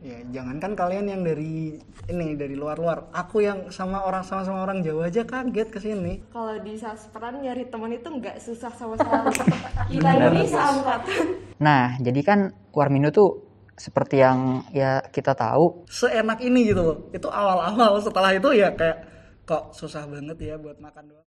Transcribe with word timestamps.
Ya, 0.00 0.16
jangankan 0.32 0.72
kalian 0.72 1.12
yang 1.12 1.20
dari 1.20 1.76
ini 2.08 2.32
dari 2.32 2.56
luar-luar, 2.56 3.12
aku 3.12 3.44
yang 3.44 3.68
sama 3.68 4.00
orang 4.00 4.24
sama-sama 4.24 4.64
orang 4.64 4.80
Jawa 4.80 5.12
aja 5.12 5.28
kaget 5.28 5.68
ke 5.68 5.76
sini. 5.76 6.24
Kalau 6.32 6.56
di 6.56 6.72
sasperan 6.80 7.44
nyari 7.44 7.68
teman 7.68 7.92
itu 7.92 8.08
nggak 8.08 8.40
susah 8.40 8.72
sama 8.80 8.96
sekali. 8.96 9.28
Kita 9.92 10.10
ini 10.16 10.48
seangkatan. 10.48 11.26
Nah, 11.60 12.00
jadi 12.00 12.20
kan 12.24 12.48
Warmindo 12.72 13.12
tuh 13.12 13.44
seperti 13.76 14.24
yang 14.24 14.64
ya 14.72 15.04
kita 15.12 15.36
tahu, 15.36 15.84
Seenak 15.84 16.40
ini 16.40 16.72
gitu 16.72 16.80
loh. 16.80 16.96
Itu 17.12 17.28
awal-awal, 17.28 18.00
setelah 18.00 18.32
itu 18.32 18.56
ya 18.56 18.72
kayak 18.72 19.04
kok 19.44 19.76
susah 19.76 20.08
banget 20.08 20.36
ya 20.40 20.56
buat 20.56 20.80
makan 20.80 21.12
doang. 21.12 21.28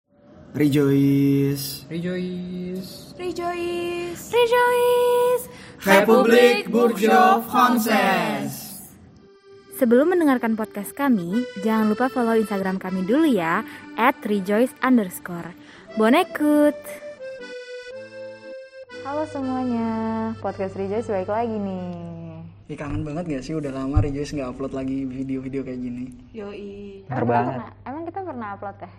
Rejoice. 0.55 1.87
Rejoice. 1.87 3.15
Rejoice, 3.19 4.23
rejoice. 4.31 5.43
Republik 5.81 6.67
Bourgeois 6.67 7.39
Frances. 7.47 8.60
Sebelum 9.81 10.13
mendengarkan 10.13 10.53
podcast 10.53 10.93
kami, 10.93 11.41
jangan 11.65 11.89
lupa 11.89 12.05
follow 12.05 12.37
Instagram 12.37 12.77
kami 12.77 13.01
dulu 13.01 13.25
ya, 13.25 13.65
at 13.97 14.13
rejoice 14.29 14.69
underscore. 14.85 15.57
Bonekut! 15.97 16.77
Halo 19.01 19.25
semuanya, 19.25 19.89
podcast 20.37 20.77
Rejoice 20.77 21.09
baik 21.09 21.33
lagi 21.33 21.57
nih. 21.57 21.97
Ih, 22.69 22.77
kangen 22.77 23.01
banget 23.01 23.25
gak 23.25 23.41
sih 23.41 23.57
udah 23.57 23.73
lama 23.73 24.05
Rejoice 24.05 24.37
nggak 24.37 24.53
upload 24.53 24.77
lagi 24.77 25.01
video-video 25.01 25.65
kayak 25.65 25.81
gini. 25.81 26.13
Yoi. 26.29 27.01
bener 27.09 27.25
banget. 27.25 27.57
pernah- 27.65 27.77
emang 27.89 28.03
kita 28.05 28.19
pernah 28.21 28.47
upload 28.53 28.77
ya? 28.77 28.89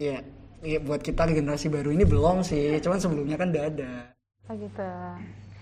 Iya, 0.00 0.18
iya 0.64 0.78
buat 0.80 1.04
kita 1.04 1.28
generasi 1.28 1.68
baru 1.68 1.92
ini 1.92 2.08
belum 2.08 2.40
sih, 2.40 2.80
cuman 2.80 2.96
sebelumnya 3.04 3.36
kan 3.36 3.52
udah 3.52 3.64
ada. 3.68 3.92
Oh 4.48 4.56
gitu. 4.56 4.88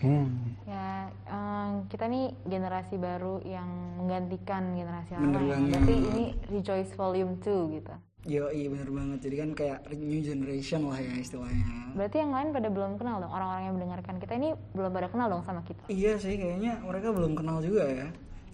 Hmm, 0.00 0.56
Ya, 0.64 1.12
em, 1.28 1.84
kita 1.92 2.08
nih 2.08 2.32
generasi 2.48 2.96
baru 2.96 3.42
yang 3.44 3.68
menggantikan 4.00 4.72
generasi 4.72 5.12
lama. 5.12 5.24
Bener 5.28 5.42
banget. 5.44 5.68
Berarti 5.76 5.94
ini 5.98 6.24
Rejoice 6.48 6.92
Volume 6.96 7.36
2 7.42 7.60
gitu. 7.76 7.94
Yo, 8.24 8.44
iya 8.52 8.68
bener 8.68 8.88
banget. 8.88 9.18
Jadi 9.28 9.36
kan 9.40 9.50
kayak 9.56 9.78
new 9.96 10.20
generation 10.20 10.88
lah 10.88 11.00
ya 11.00 11.12
istilahnya. 11.16 11.96
Berarti 11.96 12.16
yang 12.20 12.32
lain 12.32 12.48
pada 12.52 12.68
belum 12.72 12.92
kenal 12.96 13.16
dong, 13.20 13.32
orang-orang 13.32 13.62
yang 13.68 13.74
mendengarkan 13.76 14.16
kita 14.20 14.32
ini 14.40 14.48
belum 14.76 14.90
pada 14.92 15.08
kenal 15.12 15.26
dong 15.28 15.44
sama 15.44 15.60
kita. 15.68 15.84
Iya 15.88 16.16
sih, 16.16 16.36
kayaknya 16.36 16.80
mereka 16.84 17.12
belum 17.12 17.32
kenal 17.36 17.60
juga 17.60 17.84
ya. 17.88 18.08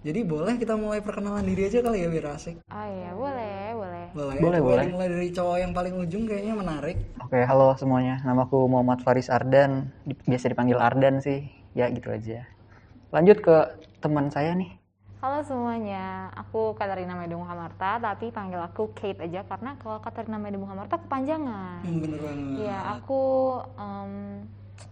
Jadi 0.06 0.22
boleh 0.22 0.54
kita 0.54 0.78
mulai 0.78 1.02
perkenalan 1.02 1.42
diri 1.42 1.66
aja 1.66 1.82
kali 1.82 2.06
ya 2.06 2.08
biar 2.10 2.26
asik. 2.38 2.62
Oh 2.70 2.86
iya, 2.86 3.10
boleh, 3.10 3.74
boleh. 3.74 3.85
Boleh. 4.12 4.38
Boleh, 4.38 4.60
boleh. 4.60 4.84
Mulai 4.92 5.08
dari 5.10 5.28
cowok 5.32 5.56
yang 5.58 5.72
paling 5.74 5.94
ujung 5.96 6.24
kayaknya 6.28 6.54
menarik. 6.54 6.96
Oke, 7.18 7.42
halo 7.42 7.74
semuanya. 7.74 8.22
Namaku 8.22 8.68
Muhammad 8.70 9.02
Faris 9.02 9.32
Ardan. 9.32 9.90
Biasa 10.04 10.52
dipanggil 10.52 10.78
Ardan 10.78 11.18
sih. 11.24 11.48
Ya 11.74 11.90
gitu 11.90 12.12
aja. 12.12 12.46
Lanjut 13.10 13.42
ke 13.42 13.56
teman 13.98 14.30
saya 14.30 14.54
nih. 14.54 14.76
Halo 15.16 15.40
semuanya, 15.42 16.30
aku 16.36 16.76
Katarina 16.76 17.16
Medu 17.16 17.40
Muhamarta, 17.40 17.98
tapi 17.98 18.30
panggil 18.30 18.60
aku 18.60 18.92
Kate 18.94 19.24
aja 19.24 19.42
karena 19.48 19.74
kalau 19.80 19.98
Katarina 19.98 20.36
Medu 20.36 20.60
Muhamarta 20.60 21.00
kepanjangan. 21.00 21.82
Hmm, 21.82 21.98
bener 22.04 22.20
banget. 22.20 22.62
Iya, 22.62 22.78
aku 23.00 23.22
em, 23.74 24.12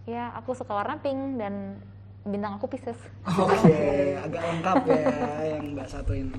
ya 0.09 0.33
aku 0.33 0.57
suka 0.57 0.75
warna 0.75 0.97
pink 0.99 1.39
dan 1.39 1.79
bintang 2.25 2.57
aku 2.57 2.65
Pisces. 2.67 2.97
Oke, 3.23 4.17
agak 4.17 4.41
lengkap 4.43 4.75
ya 4.89 5.05
yang 5.55 5.77
mbak 5.77 5.87
satu 5.87 6.11
ini. 6.17 6.33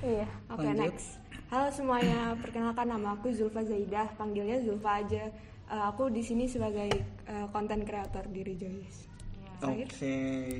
Iya. 0.00 0.26
Oke, 0.48 0.62
Lanjut. 0.62 0.94
next. 0.94 1.21
Halo 1.52 1.68
semuanya, 1.68 2.32
perkenalkan 2.40 2.88
nama 2.88 3.12
aku 3.12 3.28
Zulfa 3.28 3.60
Zaidah, 3.60 4.08
panggilnya 4.16 4.56
Zulfa 4.64 5.04
aja. 5.04 5.28
Eh, 5.68 5.84
aku 5.84 6.08
di 6.08 6.24
sini 6.24 6.48
sebagai 6.48 6.88
konten 7.52 7.84
creator 7.84 8.24
di 8.32 8.40
Rejoice. 8.40 9.04
Oke, 9.60 9.84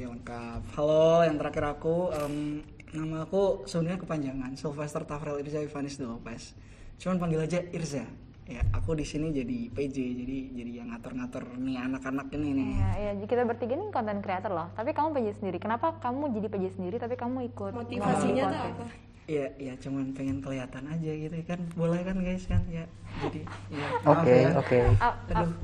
lengkap. 0.04 0.60
Halo, 0.76 1.24
yang 1.24 1.40
terakhir 1.40 1.64
aku, 1.64 2.12
em, 2.12 2.60
nama 2.92 3.24
aku 3.24 3.64
sebenarnya 3.64 4.04
kepanjangan, 4.04 4.52
Sylvester 4.52 5.08
Tafrel 5.08 5.40
Irza 5.40 5.64
Ivanis 5.64 5.96
de 5.96 6.04
Lopez. 6.04 6.52
Cuman 7.00 7.16
panggil 7.16 7.40
aja 7.40 7.64
Irza. 7.72 8.04
Ya, 8.44 8.60
aku 8.76 8.92
di 8.92 9.08
sini 9.08 9.32
jadi 9.32 9.72
PJ, 9.72 9.96
jadi 9.96 10.38
jadi 10.60 10.72
yang 10.84 10.92
ngatur-ngatur 10.92 11.56
nih 11.56 11.88
anak-anak 11.88 12.28
ini 12.36 12.52
nih. 12.52 12.68
Iya, 12.68 12.92
iya, 13.00 13.10
jadi 13.16 13.26
kita 13.32 13.42
bertiga 13.48 13.80
ini 13.80 13.88
konten 13.88 14.20
creator 14.20 14.52
loh. 14.52 14.68
Tapi 14.76 14.92
kamu 14.92 15.16
PJ 15.16 15.40
sendiri. 15.40 15.56
Kenapa 15.56 15.96
kamu 16.04 16.36
jadi 16.36 16.52
PJ 16.52 16.64
sendiri 16.76 17.00
tapi 17.00 17.16
kamu 17.16 17.48
ikut 17.48 17.72
Motivasinya 17.80 18.44
tuh 18.44 18.60
apa? 18.60 18.86
Iya, 19.24 19.46
iya, 19.56 19.72
cuman 19.78 20.10
pengen 20.12 20.38
kelihatan 20.38 20.82
aja 20.84 21.10
gitu 21.10 21.36
kan. 21.44 21.60
Boleh 21.72 22.02
kan 22.02 22.18
guys 22.18 22.42
kan? 22.44 22.58
Ya, 22.66 22.84
jadi 23.22 23.40
ya. 23.70 23.86
maaf 24.02 24.18
Oke, 24.18 24.34
ya. 24.34 24.50
oke. 24.52 24.78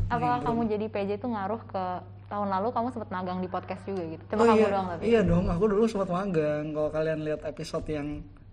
Apakah 0.08 0.36
ini 0.36 0.44
kamu 0.44 0.60
jadi 0.69 0.86
PJ 0.86 1.10
itu 1.16 1.26
ngaruh 1.26 1.62
ke 1.64 1.84
tahun 2.28 2.48
lalu 2.50 2.69
kamu 2.70 2.88
sempat 2.88 3.10
magang 3.10 3.38
di 3.38 3.48
podcast 3.48 3.82
juga 3.82 4.02
gitu? 4.06 4.22
Coba 4.28 4.38
Oh 4.38 4.46
kamu 4.46 4.56
iya, 4.56 4.69
doang 4.69 4.86
tapi. 4.86 5.02
iya 5.02 5.20
dong, 5.22 5.44
aku 5.46 5.64
dulu 5.66 5.84
sempat 5.84 6.08
magang. 6.08 6.64
Kalau 6.70 6.88
kalian 6.88 7.19
lihat 7.20 7.41
episode 7.42 7.86
yang 7.88 8.08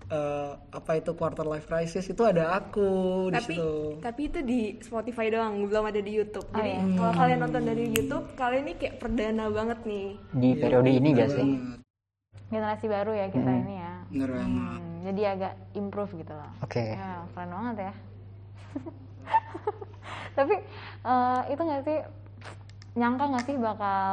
eh, 0.06 0.52
apa 0.70 0.92
itu 0.96 1.12
quarter 1.12 1.44
life 1.44 1.66
crisis 1.66 2.06
itu 2.06 2.22
ada 2.22 2.54
aku 2.56 2.90
di 3.28 3.36
Tapi 3.36 3.54
situ. 3.54 3.74
tapi 4.00 4.22
itu 4.24 4.40
di 4.42 4.60
Spotify 4.80 5.30
doang, 5.30 5.66
belum 5.66 5.86
ada 5.86 5.98
di 5.98 6.12
YouTube. 6.14 6.46
Oh, 6.46 6.56
Jadi 6.56 6.72
iya. 6.72 6.82
kalau 6.96 7.14
kalian 7.16 7.40
nonton 7.42 7.64
dari 7.64 7.84
YouTube, 7.90 8.26
kalian 8.34 8.64
ini 8.64 8.74
kayak 8.76 8.96
perdana 8.98 9.46
banget 9.50 9.80
nih. 9.82 10.08
Di 10.32 10.50
periode 10.56 10.90
ini 10.92 11.10
Bener 11.10 11.20
gak 11.20 11.30
sih? 11.32 11.50
Generasi 12.46 12.86
baru 12.86 13.12
ya 13.12 13.26
kita 13.28 13.44
Hmm. 13.44 13.62
ini 13.62 13.76
ya. 13.76 13.94
Bener 14.08 14.30
banget. 14.32 14.80
Hmm, 14.80 14.95
jadi 15.06 15.22
agak 15.38 15.54
improve 15.78 16.12
gitu 16.18 16.34
loh. 16.34 16.52
Oke. 16.66 16.98
Ya, 16.98 17.24
keren 17.32 17.52
banget 17.54 17.76
ya. 17.90 17.94
Tapi 20.38 20.56
eh, 21.06 21.42
itu 21.54 21.62
nggak 21.62 21.84
sih 21.86 21.98
nyangka 22.96 23.28
nggak 23.28 23.46
sih 23.46 23.56
bakal 23.60 24.12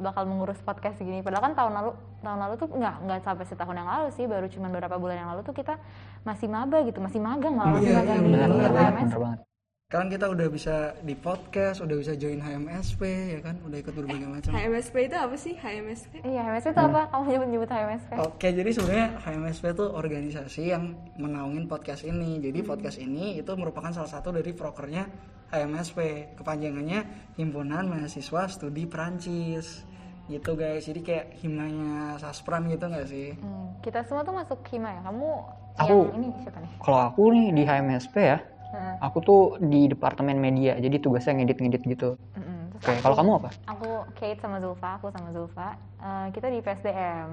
bakal 0.00 0.22
mengurus 0.24 0.60
podcast 0.64 0.96
gini? 0.98 1.20
Padahal 1.20 1.52
kan 1.52 1.54
tahun 1.54 1.72
lalu 1.76 1.90
tahun 2.24 2.38
lalu 2.40 2.54
tuh 2.56 2.68
nggak 2.72 2.94
nggak 3.04 3.18
sampai 3.20 3.44
setahun 3.44 3.76
yang 3.76 3.88
lalu 3.88 4.08
sih, 4.16 4.24
baru 4.24 4.46
cuma 4.48 4.72
beberapa 4.72 4.96
bulan 4.96 5.16
yang 5.24 5.30
lalu 5.36 5.44
tuh 5.44 5.52
kita 5.52 5.76
masih 6.24 6.48
maba 6.48 6.80
gitu, 6.88 6.98
masih 7.04 7.20
magang 7.20 7.52
malah 7.52 7.76
masih 7.76 7.92
Iya, 7.92 8.00
magang 8.00 8.16
iya, 8.16 8.24
di 8.24 8.32
benar, 8.32 9.53
Sekarang 9.84 10.08
kita 10.08 10.32
udah 10.32 10.48
bisa 10.48 10.76
di 11.04 11.12
podcast, 11.12 11.84
udah 11.84 11.92
bisa 12.00 12.16
join 12.16 12.40
HMSP 12.40 13.04
ya 13.36 13.40
kan, 13.44 13.60
udah 13.68 13.78
ikut 13.84 13.92
berbagai 13.92 14.24
macam. 14.24 14.56
HMSP 14.56 15.12
itu 15.12 15.16
apa 15.20 15.36
sih? 15.36 15.54
HMSP? 15.60 16.24
Iya, 16.24 16.40
HMS 16.40 16.72
itu 16.72 16.80
apa? 16.80 17.00
Kamu 17.12 17.24
nyebut 17.28 17.48
nyebut 17.52 17.68
HMS 17.68 18.02
kan? 18.08 18.16
Oke, 18.24 18.48
jadi 18.48 18.70
sebenarnya 18.72 19.08
HMSP 19.20 19.76
itu 19.76 19.84
organisasi 19.84 20.62
yang 20.72 20.96
menaungin 21.20 21.68
podcast 21.68 22.00
ini. 22.02 22.40
Jadi 22.40 22.64
podcast 22.64 22.96
ini 22.96 23.36
itu 23.36 23.52
merupakan 23.52 23.92
salah 23.92 24.08
satu 24.08 24.32
dari 24.32 24.56
prokernya 24.56 25.04
HMSP. 25.52 26.32
Kepanjangannya 26.32 27.04
Himpunan 27.36 27.84
Mahasiswa 27.84 28.48
Studi 28.48 28.88
Perancis. 28.88 29.84
Gitu 30.32 30.56
guys. 30.56 30.88
Jadi 30.88 31.04
kayak 31.04 31.36
himnanya 31.44 32.16
Saspran 32.16 32.72
gitu 32.72 32.88
nggak 32.88 33.04
sih? 33.04 33.36
Hmm, 33.36 33.76
kita 33.84 34.00
semua 34.08 34.24
tuh 34.24 34.32
masuk 34.32 34.64
hima 34.72 34.96
ya. 34.96 35.00
Kamu 35.04 35.28
Aku- 35.76 36.08
yang 36.08 36.24
ini 36.24 36.28
siapa 36.40 36.58
nih? 36.64 36.72
Kalau 36.80 36.98
aku 37.04 37.22
nih 37.36 37.46
di 37.52 37.62
HMSP 37.62 38.16
ya, 38.24 38.38
Hmm. 38.74 38.98
aku 38.98 39.18
tuh 39.22 39.42
di 39.62 39.86
departemen 39.86 40.34
media, 40.42 40.74
jadi 40.82 40.98
tugasnya 40.98 41.38
ngedit-ngedit 41.38 41.82
gitu. 41.86 42.18
Mm-mm. 42.34 42.74
Terus 42.74 42.82
Oke, 42.82 42.92
kalau 43.06 43.14
kamu 43.14 43.30
apa? 43.38 43.50
Aku 43.70 43.90
Kate 44.18 44.40
sama 44.42 44.58
Zulfa, 44.58 44.90
aku 44.98 45.06
sama 45.14 45.30
Zulfa. 45.30 45.68
Eh, 46.02 46.26
kita 46.34 46.46
di 46.50 46.58
PSDM. 46.58 47.28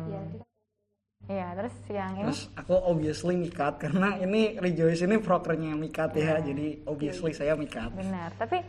Iya, 1.30 1.54
terus 1.54 1.76
yang 1.94 2.14
ini 2.18 2.26
Terus 2.34 2.50
aku 2.58 2.74
obviously 2.82 3.38
mikat 3.38 3.78
karena 3.78 4.18
ini 4.18 4.58
Rejoice 4.58 5.06
ini 5.06 5.22
prokernya 5.22 5.78
mikat 5.78 6.18
ya. 6.18 6.42
Jadi 6.42 6.82
obviously 6.86 7.34
saya 7.34 7.54
mikat. 7.54 7.94
benar. 7.94 8.34
Tapi 8.38 8.62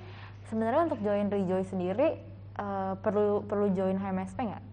sebenarnya 0.49 0.93
untuk 0.93 1.01
join 1.01 1.29
Rejoice 1.33 1.73
sendiri 1.73 2.09
eh, 2.57 2.93
perlu 3.01 3.45
perlu 3.49 3.73
join 3.73 3.97
HMSP 3.97 4.39
nggak? 4.49 4.65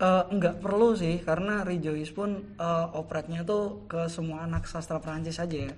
Eh, 0.00 0.24
enggak 0.32 0.64
perlu 0.64 0.96
sih 0.96 1.20
karena 1.20 1.62
Rejoice 1.62 2.10
pun 2.10 2.56
eh, 2.58 2.86
opretnya 2.96 3.46
tuh 3.46 3.86
ke 3.86 4.10
semua 4.10 4.48
anak 4.48 4.66
sastra 4.66 4.98
Perancis 4.98 5.38
aja 5.38 5.70
ya. 5.70 5.74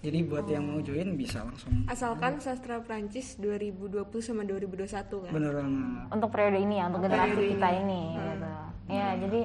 Jadi 0.00 0.18
buat 0.24 0.48
yang 0.48 0.64
mau 0.64 0.80
join 0.80 1.12
bisa 1.12 1.44
langsung. 1.44 1.84
Asalkan 1.84 2.40
sastra 2.40 2.80
Prancis 2.80 3.36
2020 3.36 4.00
sama 4.24 4.48
2021 4.48 5.28
kan. 5.28 5.32
Bener 5.32 5.52
banget. 5.52 6.08
Untuk 6.08 6.28
periode 6.32 6.58
ini 6.64 6.80
ya, 6.80 6.84
untuk 6.88 7.04
generasi 7.04 7.36
periode 7.36 7.52
kita 7.52 7.68
ini. 7.84 7.84
ini. 7.84 8.00
Gitu. 8.16 8.48
Ya, 8.90 9.08
jadi 9.20 9.40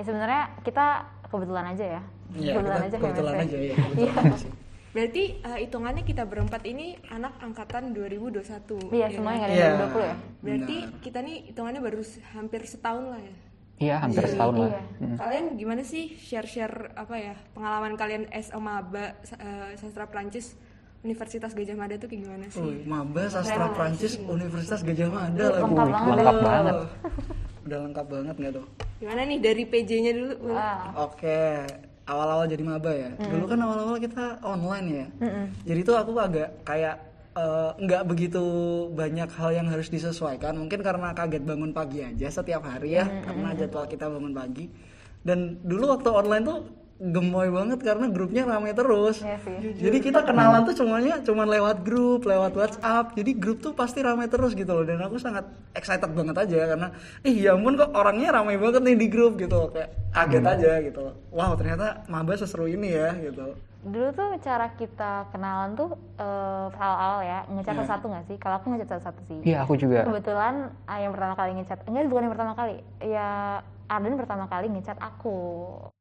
ya 0.00 0.02
sebenarnya 0.08 0.42
kita 0.64 0.86
kebetulan 1.28 1.64
aja 1.76 1.84
ya. 1.84 2.02
Iya, 2.32 2.52
kebetulan 2.56 2.80
aja 2.80 2.96
kebetulan 2.96 3.34
aja 3.44 3.56
ya. 3.60 3.74
Kebetulan 3.92 4.24
aja 4.24 4.38
sih. 4.40 4.52
Berarti 4.90 5.22
eh, 5.38 5.58
hitungannya 5.68 6.02
kita 6.02 6.22
berempat 6.26 6.62
ini 6.66 6.98
anak 7.12 7.38
angkatan 7.38 7.94
2021. 7.94 8.90
Iya, 8.90 9.06
ya 9.06 9.08
semuanya 9.12 9.38
kan? 9.38 9.46
nggak 9.46 9.46
ada 9.46 9.54
Iya. 9.54 9.66
yang 9.68 9.78
20 9.84 10.00
ya. 10.02 10.16
Berarti 10.40 10.76
kita 11.04 11.18
nih 11.22 11.36
hitungannya 11.52 11.80
baru 11.84 12.00
hampir 12.34 12.60
setahun 12.66 13.04
lah 13.04 13.20
ya. 13.20 13.34
Iya, 13.80 13.96
hampir 13.96 14.28
setahun 14.28 14.54
lah. 14.60 14.68
Iya. 14.68 14.80
Hmm. 15.00 15.16
Kalian 15.16 15.44
gimana 15.56 15.82
sih 15.82 16.12
share-share 16.12 16.92
apa 16.92 17.14
ya 17.16 17.34
pengalaman 17.56 17.96
kalian 17.96 18.28
as 18.28 18.52
a 18.52 18.60
maba 18.60 19.16
eh, 19.40 19.72
sastra 19.80 20.04
Prancis 20.04 20.52
Universitas 21.00 21.56
Gajah 21.56 21.76
Mada 21.80 21.96
tuh 21.96 22.12
kayak 22.12 22.28
gimana 22.28 22.46
sih? 22.52 22.60
Wih, 22.60 22.84
Maba 22.84 23.24
Sastra 23.32 23.72
Prancis 23.72 24.20
Universitas 24.20 24.84
Gajah 24.84 25.08
Mada 25.08 25.44
lagi. 25.48 25.64
Lengkap 25.64 25.88
Wih, 25.88 25.92
banget. 25.96 26.12
Lengkap 26.12 26.38
banget. 26.44 26.76
Udah 27.64 27.78
lengkap 27.88 28.06
banget 28.12 28.34
nggak 28.36 28.52
tuh? 28.60 28.66
Gimana 29.00 29.20
nih 29.24 29.38
dari 29.40 29.64
PJ-nya 29.64 30.12
dulu? 30.12 30.32
boleh? 30.44 30.60
Ah, 30.60 31.08
Oke, 31.08 31.40
awal-awal 32.04 32.44
jadi 32.52 32.62
maba 32.68 32.92
ya. 32.92 33.10
Dulu 33.16 33.44
kan 33.48 33.58
awal-awal 33.64 33.96
kita 33.96 34.44
online 34.44 34.86
ya. 34.92 35.06
Jadi 35.72 35.80
tuh 35.80 35.96
aku 35.96 36.12
agak 36.20 36.60
kayak 36.68 37.00
eh, 37.40 37.70
nggak 37.84 38.02
begitu 38.10 38.44
banyak 38.92 39.30
hal 39.38 39.50
yang 39.56 39.66
harus 39.72 39.88
disesuaikan. 39.88 40.52
Mungkin 40.60 40.80
karena 40.84 41.16
kaget 41.16 41.42
bangun 41.48 41.72
pagi 41.72 42.04
aja 42.04 42.28
setiap 42.28 42.62
hari 42.68 43.00
ya, 43.00 43.04
karena 43.24 43.56
jadwal 43.56 43.88
kita 43.88 44.06
bangun 44.06 44.34
pagi. 44.36 44.66
dan 45.20 45.60
dulu 45.60 45.92
waktu 45.92 46.08
online 46.08 46.44
tuh 46.48 46.58
gemoy 47.00 47.48
banget 47.48 47.80
karena 47.80 48.12
grupnya 48.12 48.44
rame 48.44 48.76
terus 48.76 49.24
Iya 49.24 49.40
sih. 49.40 49.56
jadi 49.80 49.98
kita 50.04 50.20
kenalan 50.20 50.68
tuh 50.68 50.76
semuanya 50.76 51.24
cuman 51.24 51.48
lewat 51.48 51.80
grup 51.80 52.28
lewat 52.28 52.52
WhatsApp 52.52 53.16
jadi 53.16 53.32
grup 53.40 53.64
tuh 53.64 53.72
pasti 53.72 54.04
rame 54.04 54.28
terus 54.28 54.52
gitu 54.52 54.68
loh 54.68 54.84
dan 54.84 55.00
aku 55.00 55.16
sangat 55.16 55.48
excited 55.72 56.12
banget 56.12 56.36
aja 56.36 56.76
karena 56.76 56.88
ih 57.24 57.40
ya 57.40 57.56
ampun 57.56 57.80
kok 57.80 57.96
orangnya 57.96 58.36
rame 58.36 58.60
banget 58.60 58.84
nih 58.84 58.96
di 59.00 59.08
grup 59.08 59.40
gitu 59.40 59.72
kayak 59.72 59.96
kaget 60.12 60.44
aja 60.44 60.70
gitu 60.84 61.00
wow 61.32 61.56
ternyata 61.56 62.04
maba 62.06 62.36
seseru 62.36 62.68
ini 62.68 62.92
ya 62.92 63.16
gitu 63.16 63.56
Dulu 63.80 64.12
tuh 64.12 64.36
cara 64.44 64.76
kita 64.76 65.32
kenalan 65.32 65.72
tuh 65.72 65.96
eh, 66.20 66.68
awal-awal 66.76 67.24
ya 67.24 67.48
ngechat 67.48 67.80
Iya. 67.80 67.88
satu 67.88 68.12
nggak 68.12 68.28
sih? 68.28 68.36
Kalau 68.36 68.60
aku 68.60 68.76
ngechat 68.76 69.00
satu 69.00 69.24
sih. 69.24 69.40
Iya 69.40 69.64
aku 69.64 69.80
juga. 69.80 70.04
Kebetulan 70.04 70.68
ah, 70.84 71.00
yang 71.00 71.16
pertama 71.16 71.32
kali 71.32 71.56
ngechat, 71.56 71.88
enggak 71.88 72.12
bukan 72.12 72.28
yang 72.28 72.34
pertama 72.36 72.52
kali, 72.52 72.74
ya 73.00 73.28
Arden 73.88 74.20
pertama 74.20 74.44
kali 74.52 74.68
ngechat 74.68 75.00
aku. 75.00 75.40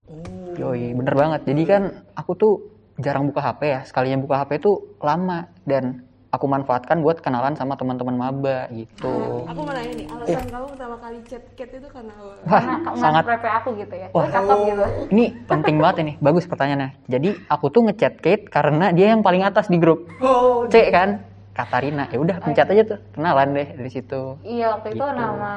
Oh 0.10 0.58
Yoi, 0.60 0.92
bener 0.92 1.16
banget. 1.16 1.42
Jadi 1.48 1.64
kan 1.64 1.84
aku 2.14 2.32
tuh 2.36 2.54
jarang 3.00 3.30
buka 3.30 3.40
HP 3.40 3.62
ya. 3.64 3.80
Sekalinya 3.88 4.20
buka 4.20 4.44
HP 4.44 4.60
tuh 4.60 4.76
lama 5.00 5.48
dan 5.64 6.04
aku 6.30 6.46
manfaatkan 6.46 7.00
buat 7.00 7.24
kenalan 7.24 7.56
sama 7.56 7.74
teman-teman 7.74 8.14
maba 8.14 8.68
gitu. 8.70 9.48
Aku 9.48 9.66
mau 9.66 9.74
nanya 9.74 9.94
nih, 9.96 10.06
alasan 10.12 10.46
kamu 10.46 10.66
pertama 10.76 10.96
kali 11.00 11.18
chat 11.26 11.44
Cat 11.56 11.70
itu 11.72 11.88
karena 11.90 12.14
apa? 12.14 12.34
Wah, 12.46 12.62
Karena 12.62 13.00
sangat 13.00 13.24
prep 13.26 13.44
aku 13.46 13.70
gitu 13.80 13.96
ya. 13.98 14.08
Wah. 14.14 14.28
Gitu. 14.30 14.86
ini 15.10 15.26
penting 15.48 15.76
banget 15.80 15.96
ini. 16.06 16.14
Bagus 16.20 16.46
pertanyaannya. 16.46 16.92
Jadi 17.08 17.30
aku 17.48 17.66
tuh 17.72 17.82
ngechat 17.88 18.14
Kate 18.20 18.46
karena 18.46 18.92
dia 18.92 19.16
yang 19.16 19.24
paling 19.24 19.42
atas 19.42 19.72
di 19.72 19.80
grup. 19.80 20.06
oh 20.20 20.68
C 20.68 20.92
kan? 20.92 21.24
Katarina. 21.56 22.08
Ya 22.08 22.20
udah 22.20 22.38
pencet 22.40 22.68
aja 22.68 22.84
tuh. 22.88 23.00
Kenalan 23.16 23.52
deh 23.52 23.68
dari 23.76 23.92
situ. 23.92 24.38
Iya 24.44 24.76
waktu 24.76 24.96
itu 24.96 25.02
Gitu. 25.02 25.18
nama 25.18 25.54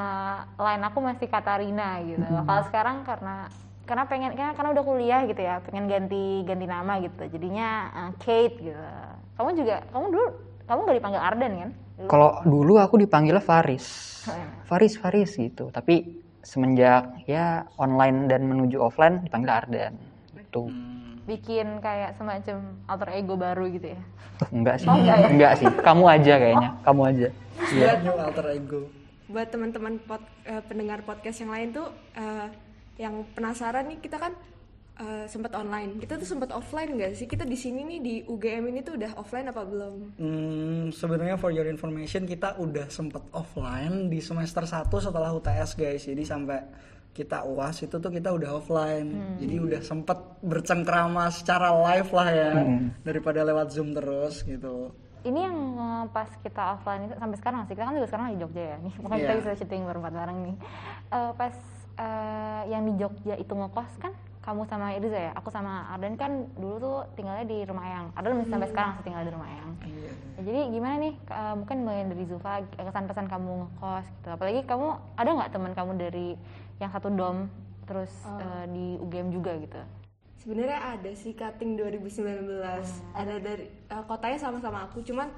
lain 0.56 0.82
aku 0.82 0.98
masih 0.98 1.26
Katarina 1.26 2.00
gitu. 2.02 2.22
Kalau 2.22 2.62
sekarang 2.66 2.96
karena 3.06 3.46
karena 3.93 4.09
pengen 4.09 4.33
karena, 4.33 4.56
karena 4.56 4.71
udah 4.73 4.85
kuliah 4.89 5.21
gitu 5.29 5.43
ya, 5.44 5.61
pengen 5.69 5.85
ganti 5.85 6.49
ganti 6.49 6.65
nama 6.65 6.97
gitu. 7.05 7.29
Jadinya 7.29 7.69
eh, 7.93 8.11
Kate 8.17 8.56
gitu. 8.56 8.81
Kamu 9.37 9.49
juga 9.53 9.85
kamu 9.93 10.05
dulu 10.09 10.27
kamu 10.65 10.79
gak 10.89 10.97
dipanggil 10.97 11.21
Arden 11.21 11.53
kan? 11.61 11.71
Kalau 12.09 12.41
dulu 12.49 12.81
aku 12.81 12.97
dipanggilnya 12.97 13.44
Faris. 13.44 13.85
Faris, 14.65 14.97
Faris 14.97 15.37
gitu. 15.37 15.69
Tapi 15.69 16.25
semenjak 16.41 17.21
ya 17.29 17.69
online 17.77 18.33
dan 18.33 18.49
menuju 18.49 18.81
offline 18.81 19.21
dipanggil 19.29 19.53
Ardan. 19.53 19.93
Itu. 20.41 20.73
Bikin 21.29 21.85
kayak 21.85 22.17
semacam 22.17 22.81
alter 22.89 23.12
ego 23.12 23.37
baru 23.37 23.69
gitu 23.69 23.93
ya. 23.93 24.00
Enggak 24.49 24.81
sih. 24.81 24.89
Oh, 24.89 24.97
enggak 24.97 25.19
ya? 25.21 25.29
enggak 25.29 25.53
sih. 25.61 25.69
Kamu 25.69 26.05
aja 26.09 26.35
kayaknya. 26.41 26.71
Kamu 26.81 27.00
aja. 27.12 27.29
Iya. 27.69 27.91
new 28.00 28.17
alter 28.17 28.49
ego 28.56 28.83
buat 29.33 29.49
teman-teman 29.49 29.97
pod- 30.05 30.29
eh, 30.44 30.61
pendengar 30.69 31.00
podcast 31.09 31.41
yang 31.41 31.49
lain 31.56 31.73
tuh 31.73 31.89
eh, 32.12 32.47
yang 32.94 33.25
penasaran 33.31 33.87
nih 33.87 33.99
kita 33.99 34.17
kan 34.17 34.33
eh, 34.94 35.25
sempat 35.25 35.53
online 35.53 35.97
kita 35.97 36.15
tuh 36.15 36.27
sempat 36.27 36.50
offline 36.50 36.93
nggak 36.93 37.12
sih 37.15 37.25
kita 37.25 37.43
di 37.43 37.55
sini 37.55 37.81
nih 37.83 37.99
di 37.99 38.15
UGM 38.23 38.69
ini 38.69 38.81
tuh 38.81 38.94
udah 38.94 39.17
offline 39.17 39.47
apa 39.47 39.62
belum 39.62 39.94
Hmm, 40.15 40.85
sebenarnya 40.91 41.35
for 41.35 41.49
your 41.49 41.65
information 41.65 42.25
kita 42.25 42.55
udah 42.56 42.87
sempet 42.89 43.25
offline 43.33 44.06
di 44.06 44.19
semester 44.19 44.62
1 44.62 44.93
setelah 44.93 45.31
UTS 45.31 45.75
guys. 45.75 46.03
Jadi 46.03 46.23
sampai 46.23 46.61
kita 47.11 47.44
UAS 47.44 47.83
itu 47.83 47.93
tuh 47.94 48.09
kita 48.09 48.31
udah 48.31 48.50
offline. 48.55 49.09
Jadi 49.37 49.56
udah 49.59 49.81
sempet 49.81 50.17
bercengkrama 50.41 51.29
secara 51.29 51.69
live 51.73 52.09
lah 52.09 52.29
ya 52.31 52.50
daripada 53.03 53.41
lewat 53.43 53.69
Zoom 53.69 53.93
terus 53.93 54.41
gitu. 54.43 54.93
Ini 55.23 55.41
yang 55.43 55.56
eh, 55.75 56.05
pas 56.09 56.29
kita 56.37 56.62
offline 56.75 57.06
itu 57.06 57.15
sampai 57.15 57.37
sekarang 57.37 57.61
sih. 57.62 57.73
Kita 57.73 57.85
kan 57.85 57.94
juga 57.94 58.09
sekarang 58.09 58.27
di 58.29 58.39
Jogja 58.39 58.65
ya 58.67 58.77
nih. 58.79 58.94
Makanya 58.99 59.19
kita 59.19 59.29
Iya. 59.31 59.41
bisa 59.41 59.53
syuting 59.56 59.83
berempat 59.85 60.12
bareng 60.15 60.39
nih. 60.43 60.56
Eh, 61.11 61.33
pas 61.35 61.55
eh, 61.97 62.62
yang 62.69 62.83
di 62.85 62.93
Jogja 62.97 63.35
itu 63.37 63.53
ngekos 63.53 63.93
kan 63.99 64.12
kamu 64.43 64.67
sama 64.67 64.91
Irza 64.99 65.15
ya. 65.15 65.33
Aku 65.39 65.55
sama 65.55 65.87
Arden 65.94 66.19
kan 66.19 66.50
dulu 66.59 66.75
tuh 66.83 66.99
tinggalnya 67.15 67.47
di 67.47 67.62
Rumah 67.62 67.85
Ayang. 67.87 68.06
Arden 68.19 68.43
masih 68.43 68.50
sampai 68.50 68.69
sekarang 68.75 68.91
masih 68.99 69.05
tinggal 69.06 69.23
di 69.23 69.31
Rumah 69.31 69.49
Ayang. 69.49 69.71
Iya. 69.87 70.11
Ya, 70.35 70.41
jadi 70.43 70.61
gimana 70.75 70.94
nih 70.99 71.15
eh, 71.15 71.55
mungkin 71.55 71.77
bagian 71.87 72.09
dari 72.11 72.25
Zulfa 72.27 72.53
eh, 72.59 72.85
kesan-pesan 72.85 73.27
kamu 73.31 73.50
ngekos 73.67 74.06
gitu. 74.19 74.29
Apalagi 74.35 74.61
kamu 74.67 74.89
ada 75.15 75.31
nggak 75.31 75.50
teman 75.55 75.73
kamu 75.79 75.93
dari 75.94 76.29
yang 76.83 76.91
satu 76.91 77.09
dom 77.15 77.47
terus 77.87 78.11
eh, 78.27 78.65
di 78.71 78.87
UGM 78.99 79.31
juga 79.31 79.55
gitu. 79.59 79.79
sebenarnya 80.43 80.99
ada 80.99 81.11
sih 81.15 81.39
cutting 81.39 81.79
2019 81.79 82.59
ada 83.15 83.35
dari 83.39 83.71
eh, 83.71 84.05
kotanya 84.11 84.39
sama-sama 84.43 84.91
aku 84.91 84.99
cuman 85.06 85.31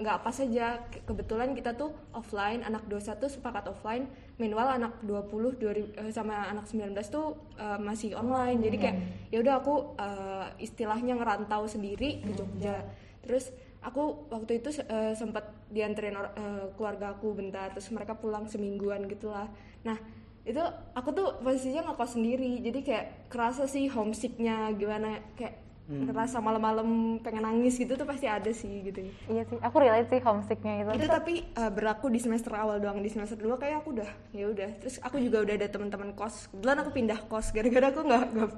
nggak 0.00 0.18
pas 0.24 0.36
aja 0.40 0.80
Ke- 0.88 1.04
kebetulan 1.04 1.52
kita 1.52 1.76
tuh 1.76 1.92
offline 2.16 2.64
anak 2.64 2.88
21 2.88 3.28
sepakat 3.28 3.68
offline. 3.68 4.08
Meanwhile 4.40 4.80
anak 4.80 5.00
20 5.04 5.60
2000, 5.60 5.92
eh, 5.96 6.12
sama 6.12 6.48
anak 6.48 6.64
19 6.68 6.96
tuh 7.12 7.36
eh, 7.60 7.76
masih 7.80 8.16
online. 8.16 8.64
Jadi 8.64 8.76
kayak 8.80 8.96
ya 9.28 9.38
udah 9.44 9.54
aku 9.60 9.74
eh, 10.00 10.46
istilahnya 10.64 11.16
ngerantau 11.20 11.68
sendiri 11.68 12.24
ke 12.24 12.32
Jogja. 12.32 12.80
terus 13.26 13.50
aku 13.82 14.30
waktu 14.30 14.62
itu 14.62 14.70
eh, 14.86 15.12
sempat 15.18 15.50
dianterin 15.68 16.16
eh, 16.16 16.66
keluarga 16.76 17.12
aku 17.12 17.36
bentar. 17.36 17.72
Terus 17.76 17.92
mereka 17.92 18.16
pulang 18.16 18.48
semingguan 18.48 19.04
gitulah. 19.04 19.52
Nah 19.84 19.98
itu 20.46 20.62
aku 20.94 21.10
tuh 21.10 21.28
posisinya 21.42 21.90
ngekos 21.92 22.16
sendiri. 22.16 22.62
Jadi 22.62 22.80
kayak 22.86 23.06
kerasa 23.28 23.66
sih 23.68 23.90
homesicknya 23.90 24.70
gimana. 24.78 25.18
Kayak 25.34 25.65
ngerasa 25.86 26.42
malam-malam 26.42 27.22
pengen 27.22 27.46
nangis 27.46 27.78
gitu 27.78 27.94
tuh 27.94 28.02
pasti 28.02 28.26
ada 28.26 28.50
sih 28.50 28.82
gitu. 28.90 29.06
Iya 29.30 29.46
sih, 29.46 29.58
aku 29.62 29.76
relate 29.78 30.10
sih 30.10 30.18
homesicknya 30.18 30.82
itu. 30.82 30.90
itu 30.98 31.06
tapi 31.06 31.34
uh, 31.54 31.70
berlaku 31.70 32.10
di 32.10 32.18
semester 32.18 32.50
awal 32.58 32.82
doang 32.82 32.98
di 32.98 33.06
semester 33.06 33.38
2 33.38 33.54
kayak 33.54 33.86
aku 33.86 33.94
udah 33.94 34.10
ya 34.34 34.50
udah. 34.50 34.70
Terus 34.82 34.98
aku 34.98 35.22
juga 35.22 35.46
udah 35.46 35.54
ada 35.54 35.68
teman-teman 35.70 36.10
kos. 36.18 36.50
Kebetulan 36.50 36.78
aku 36.82 36.90
pindah 36.90 37.20
kos 37.30 37.54
gara-gara 37.54 37.86
aku 37.94 38.00
nggak 38.02 38.24
nggak 38.34 38.50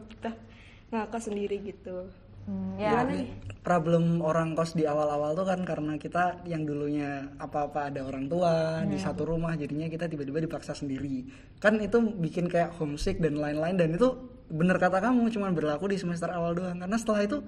nggak 0.88 1.06
kos 1.12 1.24
sendiri 1.28 1.56
gitu. 1.68 2.08
Hmm, 2.48 2.80
ya. 2.80 2.96
gimana 2.96 3.12
nih? 3.12 3.28
Problem 3.60 4.04
orang 4.24 4.56
kos 4.56 4.72
di 4.72 4.88
awal-awal 4.88 5.36
tuh 5.36 5.44
kan 5.44 5.60
karena 5.68 6.00
kita 6.00 6.40
yang 6.48 6.64
dulunya 6.64 7.28
apa-apa 7.36 7.92
ada 7.92 8.08
orang 8.08 8.24
tua 8.24 8.80
di 8.88 8.96
satu 8.96 9.28
rumah 9.28 9.52
jadinya 9.52 9.84
kita 9.84 10.08
tiba-tiba 10.08 10.48
dipaksa 10.48 10.72
sendiri. 10.72 11.28
Kan 11.60 11.76
itu 11.76 12.00
bikin 12.00 12.48
kayak 12.48 12.72
homesick 12.80 13.20
dan 13.20 13.36
lain-lain 13.36 13.76
dan 13.76 13.92
itu 13.92 14.37
bener 14.48 14.76
kata 14.80 14.98
kamu 15.04 15.28
cuman 15.28 15.52
berlaku 15.52 15.92
di 15.92 16.00
semester 16.00 16.32
awal 16.32 16.56
doang. 16.56 16.80
Karena 16.80 16.96
setelah 16.96 17.20
itu 17.24 17.38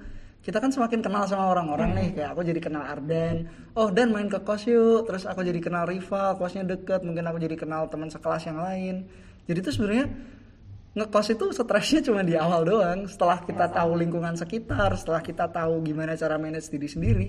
kita 0.41 0.57
kan 0.57 0.73
semakin 0.73 1.01
kenal 1.05 1.25
sama 1.29 1.53
orang-orang 1.53 1.91
nih. 1.97 2.09
Kayak 2.17 2.31
aku 2.37 2.41
jadi 2.45 2.61
kenal 2.61 2.85
Arden. 2.85 3.37
Oh 3.77 3.89
dan 3.89 4.13
main 4.13 4.29
ke 4.29 4.41
kos 4.41 4.69
yuk. 4.69 5.09
Terus 5.09 5.25
aku 5.25 5.41
jadi 5.45 5.61
kenal 5.61 5.85
Riva 5.89 6.37
kosnya 6.37 6.65
deket. 6.65 7.05
Mungkin 7.05 7.25
aku 7.25 7.39
jadi 7.41 7.57
kenal 7.57 7.89
teman 7.89 8.09
sekelas 8.13 8.49
yang 8.49 8.61
lain. 8.61 9.09
Jadi 9.49 9.59
itu 9.61 9.71
sebenarnya 9.73 10.07
ngekos 10.91 11.27
itu 11.39 11.47
stresnya 11.57 12.01
cuma 12.05 12.21
di 12.21 12.37
awal 12.37 12.65
doang. 12.69 13.09
Setelah 13.09 13.45
kita 13.45 13.67
tahu 13.73 13.97
lingkungan 13.97 14.37
sekitar 14.37 14.97
setelah 15.01 15.25
kita 15.25 15.49
tahu 15.49 15.81
gimana 15.85 16.17
cara 16.17 16.37
manage 16.37 16.69
diri 16.69 16.89
sendiri 16.89 17.29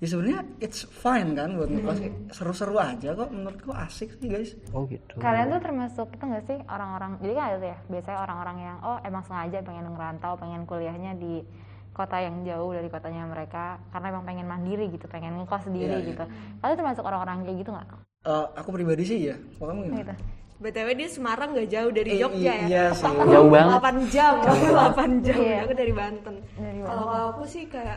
ya 0.00 0.06
sebenarnya 0.06 0.40
it's 0.58 0.88
fine 0.90 1.32
kan 1.32 1.54
buat 1.54 1.68
ngekos 1.68 1.98
seru-seru 2.32 2.76
aja 2.76 3.12
kok 3.12 3.28
menurutku 3.28 3.68
asik 3.70 4.16
sih 4.16 4.26
guys 4.26 4.56
Oh 4.72 4.84
gitu. 4.84 5.14
Kalian 5.16 5.50
tuh 5.50 5.60
termasuk 5.60 6.08
itu 6.10 6.24
nggak 6.24 6.44
sih 6.44 6.58
orang-orang? 6.66 7.20
Jadi 7.20 7.32
kan 7.32 7.44
ada 7.44 7.56
tuh 7.56 7.68
ya, 7.68 7.78
biasanya 7.86 8.18
orang-orang 8.18 8.56
yang 8.58 8.76
oh 8.80 8.98
emang 9.00 9.22
sengaja 9.22 9.58
pengen 9.60 9.86
ngerantau, 9.88 10.32
pengen 10.34 10.64
kuliahnya 10.64 11.12
di 11.14 11.44
kota 11.90 12.16
yang 12.16 12.40
jauh 12.42 12.70
dari 12.70 12.88
kotanya 12.88 13.26
mereka 13.26 13.64
karena 13.90 14.06
emang 14.08 14.24
pengen 14.24 14.46
mandiri 14.46 14.88
gitu, 14.88 15.04
pengen 15.04 15.36
ngekos 15.36 15.68
sendiri 15.68 15.92
Iya, 15.94 16.08
gitu. 16.08 16.24
Kalian 16.58 16.76
termasuk 16.76 17.04
orang-orang 17.04 17.36
kayak 17.44 17.56
gitu 17.58 17.70
nggak? 17.70 17.86
Eh, 18.22 18.46
aku 18.56 18.68
pribadi 18.70 19.02
sih 19.02 19.18
ya 19.22 19.36
kalau 19.54 19.68
kamu 19.70 19.80
gimana? 19.86 20.00
Gitu. 20.02 20.14
btw 20.60 20.88
dia 20.92 21.08
Semarang 21.08 21.48
nggak 21.50 21.68
jauh 21.68 21.88
dari 21.88 22.10
Eh, 22.10 22.18
Jogja 22.20 22.52
ya 22.52 22.64
iya 22.64 22.84
sih 22.92 23.08
Jauh 23.08 23.48
banget. 23.48 23.80
8 23.80 24.12
jam 24.12 24.32
8 24.44 25.24
jam 25.24 25.38
Iya. 25.40 25.58
aku 25.64 25.72
dari 25.72 25.92
Banten 25.92 26.34
kalau 26.82 27.06
aku 27.32 27.42
sih 27.44 27.64
kayak 27.64 27.96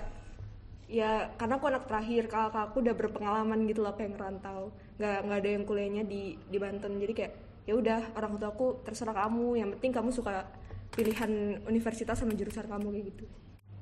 ya 0.93 1.33
karena 1.41 1.57
aku 1.57 1.65
anak 1.73 1.89
terakhir 1.89 2.29
kalau 2.29 2.53
aku 2.53 2.85
udah 2.85 2.93
berpengalaman 2.93 3.65
gitu 3.65 3.81
loh 3.81 3.97
pengen 3.97 4.13
ngerantau 4.13 4.69
nggak 5.01 5.17
nggak 5.25 5.39
ada 5.41 5.49
yang 5.49 5.63
kuliahnya 5.65 6.03
di 6.05 6.37
di 6.37 6.57
Banten 6.61 7.01
jadi 7.01 7.13
kayak 7.17 7.33
ya 7.65 7.73
udah 7.73 8.13
orang 8.13 8.37
tua 8.37 8.53
aku 8.53 8.85
terserah 8.85 9.17
kamu 9.25 9.57
yang 9.57 9.69
penting 9.73 9.89
kamu 9.89 10.13
suka 10.13 10.45
pilihan 10.93 11.57
universitas 11.65 12.21
sama 12.21 12.37
jurusan 12.37 12.69
kamu 12.69 12.93
kayak 12.93 13.05
gitu 13.09 13.25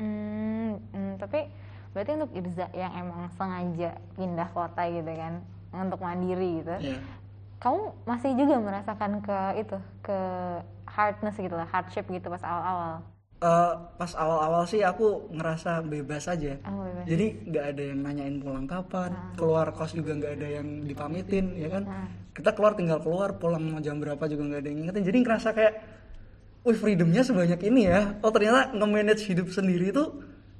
Hmm, 0.01 0.81
hmm, 0.97 1.21
tapi 1.21 1.45
berarti 1.93 2.11
untuk 2.17 2.33
Irza 2.33 2.65
yang 2.73 2.89
emang 2.97 3.29
sengaja 3.37 4.01
pindah 4.17 4.49
kota 4.49 4.81
gitu 4.89 5.11
kan 5.13 5.45
untuk 5.69 6.01
mandiri 6.01 6.65
gitu. 6.65 6.73
Iya. 6.81 6.97
Kamu 7.61 8.09
masih 8.09 8.33
juga 8.33 8.57
merasakan 8.57 9.21
ke 9.21 9.37
itu 9.61 9.77
ke 10.01 10.17
hardness 10.89 11.37
gitu 11.37 11.53
lah, 11.53 11.69
hardship 11.69 12.09
gitu 12.09 12.33
pas 12.33 12.41
awal-awal. 12.41 13.05
Eh, 13.41 13.73
pas 13.97 14.13
awal-awal 14.13 14.69
sih 14.69 14.85
aku 14.85 15.33
ngerasa 15.33 15.81
bebas 15.81 16.29
aja. 16.29 16.61
Oh, 16.61 16.85
bebas. 16.85 17.09
jadi 17.09 17.25
nggak 17.49 17.65
ada 17.73 17.83
yang 17.89 17.99
nanyain 18.05 18.37
pulang 18.37 18.69
kapan 18.69 19.17
keluar 19.33 19.73
kos 19.73 19.97
juga 19.97 20.13
nggak 20.13 20.33
ada 20.37 20.47
yang 20.61 20.85
dipamitin 20.85 21.57
ya 21.57 21.73
kan? 21.73 21.89
Kita 22.37 22.53
keluar 22.53 22.77
tinggal 22.77 23.01
keluar 23.01 23.41
pulang 23.41 23.65
mau 23.65 23.81
jam 23.81 23.97
berapa 23.97 24.21
juga 24.29 24.45
nggak 24.45 24.61
ada 24.61 24.69
yang 24.69 24.77
ngingetin. 24.85 25.03
Jadi 25.09 25.17
ngerasa 25.25 25.47
kayak 25.57 25.73
wih 26.69 26.77
freedomnya 26.77 27.25
sebanyak 27.25 27.57
ini 27.65 27.81
ya. 27.89 28.13
Oh 28.21 28.29
ternyata 28.29 28.77
nge-manage 28.77 29.25
hidup 29.25 29.49
sendiri 29.49 29.89
itu 29.89 30.05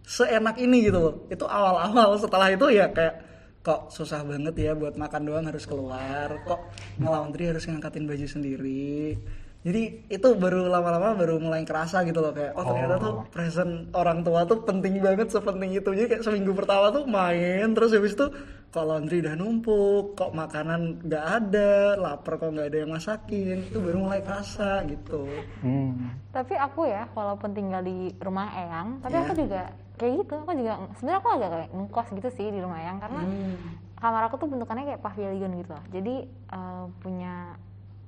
seenak 0.02 0.58
ini 0.58 0.90
gitu 0.90 0.98
loh. 0.98 1.16
Itu 1.30 1.46
awal-awal. 1.46 2.18
Setelah 2.18 2.50
itu 2.50 2.66
ya 2.74 2.90
kayak 2.90 3.30
kok 3.62 3.94
susah 3.94 4.26
banget 4.26 4.58
ya 4.58 4.74
buat 4.74 4.98
makan 4.98 5.22
doang 5.30 5.46
harus 5.46 5.70
keluar. 5.70 6.34
Kok 6.50 6.60
ngelaundry 6.98 7.46
harus 7.46 7.62
ngangkatin 7.70 8.10
baju 8.10 8.26
sendiri 8.26 9.22
jadi 9.62 9.82
itu 10.10 10.28
baru 10.36 10.66
lama-lama 10.66 11.14
baru 11.14 11.38
mulai 11.38 11.62
kerasa 11.62 12.02
gitu 12.02 12.18
loh 12.18 12.34
kayak 12.34 12.58
oh 12.58 12.66
ternyata 12.66 12.96
tuh 12.98 13.14
present 13.30 13.74
orang 13.94 14.22
tua 14.22 14.42
tuh 14.44 14.62
penting 14.62 14.98
banget 14.98 15.30
sepenting 15.30 15.72
itu 15.72 15.90
jadi 15.92 16.08
kayak 16.10 16.24
seminggu 16.24 16.52
pertama 16.52 16.90
tuh 16.90 17.06
main 17.06 17.70
terus 17.72 17.94
habis 17.94 18.14
itu 18.14 18.26
kok 18.72 18.82
laundry 18.82 19.20
udah 19.20 19.36
numpuk 19.36 20.16
kok 20.16 20.32
makanan 20.32 21.04
nggak 21.04 21.26
ada 21.28 21.70
lapar 21.94 22.40
kok 22.40 22.50
nggak 22.50 22.68
ada 22.68 22.78
yang 22.80 22.90
masakin 22.90 23.58
itu 23.62 23.78
baru 23.78 23.98
mulai 24.00 24.22
kerasa 24.22 24.82
gitu 24.88 25.28
Hmm. 25.62 26.18
Tapi 26.32 26.56
aku 26.56 26.88
ya, 26.88 27.06
walaupun 27.12 27.52
tinggal 27.52 27.84
di 27.84 28.16
rumah 28.18 28.48
Eyang, 28.56 29.04
tapi 29.04 29.14
Iya. 29.14 29.22
aku 29.22 29.34
juga 29.36 29.62
kayak 29.94 30.14
gitu. 30.18 30.34
Aku 30.40 30.52
juga 30.56 30.72
sebenarnya 30.96 31.20
aku 31.20 31.30
agak 31.30 31.50
kayak 31.52 31.70
ngekos 31.70 32.08
gitu 32.16 32.30
sih 32.32 32.48
di 32.48 32.60
rumah 32.64 32.80
Eyang 32.80 32.98
karena 32.98 33.22
Hmm. 33.22 33.56
kamar 33.94 34.22
aku 34.26 34.36
tuh 34.40 34.48
bentukannya 34.48 34.86
kayak 34.88 35.04
pavilion 35.04 35.52
gitu 35.54 35.70
loh. 35.70 35.84
Jadi 35.92 36.16
eh, 36.32 36.84
punya 36.98 37.34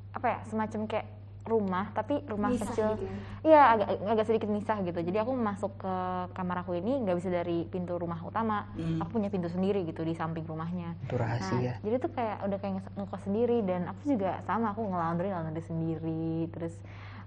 apa 0.10 0.26
ya, 0.26 0.40
semacam 0.48 0.82
kayak 0.88 1.08
rumah 1.44 1.92
tapi 1.92 2.24
rumah 2.24 2.56
Misah 2.56 2.72
kecil. 2.72 2.88
gitu 2.96 3.04
ya? 3.04 3.16
Iya, 3.44 3.62
agak 3.76 3.88
agak 4.16 4.26
sedikit 4.32 4.50
misah 4.50 4.78
gitu. 4.80 5.00
Jadi 5.04 5.18
aku 5.20 5.32
masuk 5.36 5.76
ke 5.76 5.96
kamar 6.32 6.64
aku 6.64 6.80
ini 6.80 7.04
nggak 7.04 7.20
bisa 7.20 7.28
dari 7.28 7.68
pintu 7.68 8.00
rumah 8.00 8.20
utama. 8.24 8.72
Hmm. 8.80 9.04
Aku 9.04 9.20
punya 9.20 9.28
pintu 9.28 9.52
sendiri 9.52 9.84
gitu 9.84 10.08
di 10.08 10.16
samping 10.16 10.48
rumahnya. 10.48 10.96
Itu 11.04 11.20
rahasia. 11.20 11.76
Nah, 11.78 11.84
jadi 11.84 11.96
tuh 12.00 12.12
kayak 12.16 12.38
udah 12.48 12.58
kayak 12.64 12.74
nge- 12.80 12.94
ngekos 12.96 13.22
sendiri 13.28 13.58
dan 13.68 13.92
aku 13.92 14.02
juga 14.16 14.40
sama 14.48 14.72
aku 14.72 14.82
ngelaundry 14.88 15.30
laundry 15.36 15.64
sendiri 15.64 16.48
terus 16.56 16.76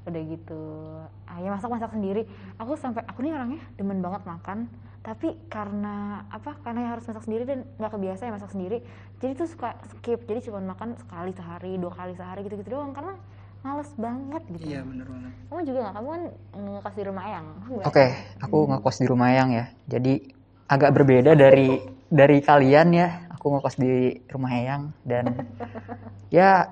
udah 0.07 0.23
gitu 0.23 0.63
ah, 1.27 1.39
ya 1.43 1.51
masak 1.51 1.67
masak 1.67 1.91
sendiri 1.91 2.31
aku 2.63 2.79
sampai 2.79 3.03
aku 3.11 3.27
nih 3.27 3.35
orangnya 3.35 3.59
demen 3.75 3.99
banget 3.99 4.23
makan 4.23 4.71
tapi 5.03 5.35
karena 5.51 6.23
apa 6.31 6.55
karena 6.63 6.95
harus 6.95 7.03
masak 7.11 7.27
sendiri 7.27 7.43
dan 7.43 7.67
nggak 7.79 7.91
kebiasa 7.91 8.31
ya 8.31 8.33
masak 8.35 8.55
sendiri 8.55 8.87
jadi 9.19 9.35
tuh 9.35 9.51
suka 9.51 9.75
skip 9.91 10.23
jadi 10.31 10.47
cuma 10.47 10.63
makan 10.63 10.95
sekali 10.95 11.35
sehari 11.35 11.75
dua 11.75 11.91
kali 11.91 12.15
sehari 12.15 12.47
gitu 12.47 12.55
gitu 12.55 12.79
doang 12.79 12.95
karena 12.95 13.19
males 13.67 13.91
banget 13.99 14.43
gitu 14.55 14.65
iya 14.71 14.81
bener 14.87 15.07
banget 15.11 15.33
kamu 15.51 15.61
juga 15.67 15.79
nggak 15.83 15.95
kamu 15.99 16.09
kan 16.09 16.23
ngekos 16.55 16.95
di 16.95 17.05
rumah 17.07 17.25
ayang 17.27 17.47
Oke, 17.83 18.07
aku 18.39 18.59
ngekos 18.71 18.97
di 19.03 19.07
rumah 19.07 19.29
Eyang 19.35 19.51
ya. 19.51 19.65
Jadi 19.91 20.15
agak 20.71 20.91
berbeda 20.95 21.33
dari 21.35 21.83
dari 22.07 22.39
kalian 22.43 22.89
ya. 22.95 23.09
Aku 23.35 23.55
ngekos 23.57 23.77
di 23.79 24.23
rumah 24.31 24.51
Eyang 24.55 24.83
dan 25.03 25.47
ya 26.37 26.71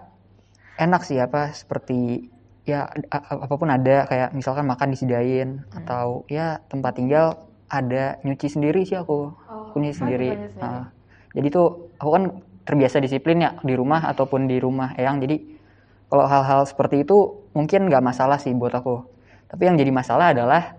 enak 0.79 1.03
sih 1.07 1.19
apa 1.19 1.55
seperti 1.55 2.31
ya 2.65 2.89
apa 3.11 3.55
pun 3.55 3.69
ada 3.71 4.09
kayak 4.09 4.33
misalkan 4.35 4.65
makan 4.67 4.95
disediain 4.95 5.63
atau 5.71 6.25
ya 6.31 6.63
tempat 6.67 6.97
tinggal 6.99 7.47
ada 7.71 8.19
nyuci 8.27 8.51
sendiri 8.51 8.87
sih 8.87 8.99
aku. 8.99 9.35
Aku 9.71 9.77
nyuci 9.79 9.99
sendiri. 9.99 10.31
nyuci 10.35 10.51
sendiri. 10.59 10.67
Ah. 10.67 10.91
jadi 11.35 11.47
tuh 11.51 11.91
aku 11.99 12.11
kan 12.11 12.25
terbiasa 12.65 13.03
disiplin 13.03 13.45
ya 13.45 13.51
di 13.61 13.75
rumah 13.77 14.03
ataupun 14.11 14.47
di 14.47 14.59
rumah 14.59 14.95
Eyang. 14.99 15.23
Jadi 15.23 15.54
kalau 16.09 16.25
hal-hal 16.29 16.63
seperti 16.69 17.03
itu 17.03 17.45
mungkin 17.57 17.89
nggak 17.89 18.05
masalah 18.05 18.37
sih 18.39 18.53
buat 18.53 18.75
aku. 18.75 19.07
Tapi 19.49 19.63
yang 19.71 19.77
jadi 19.79 19.91
masalah 19.95 20.35
adalah 20.35 20.77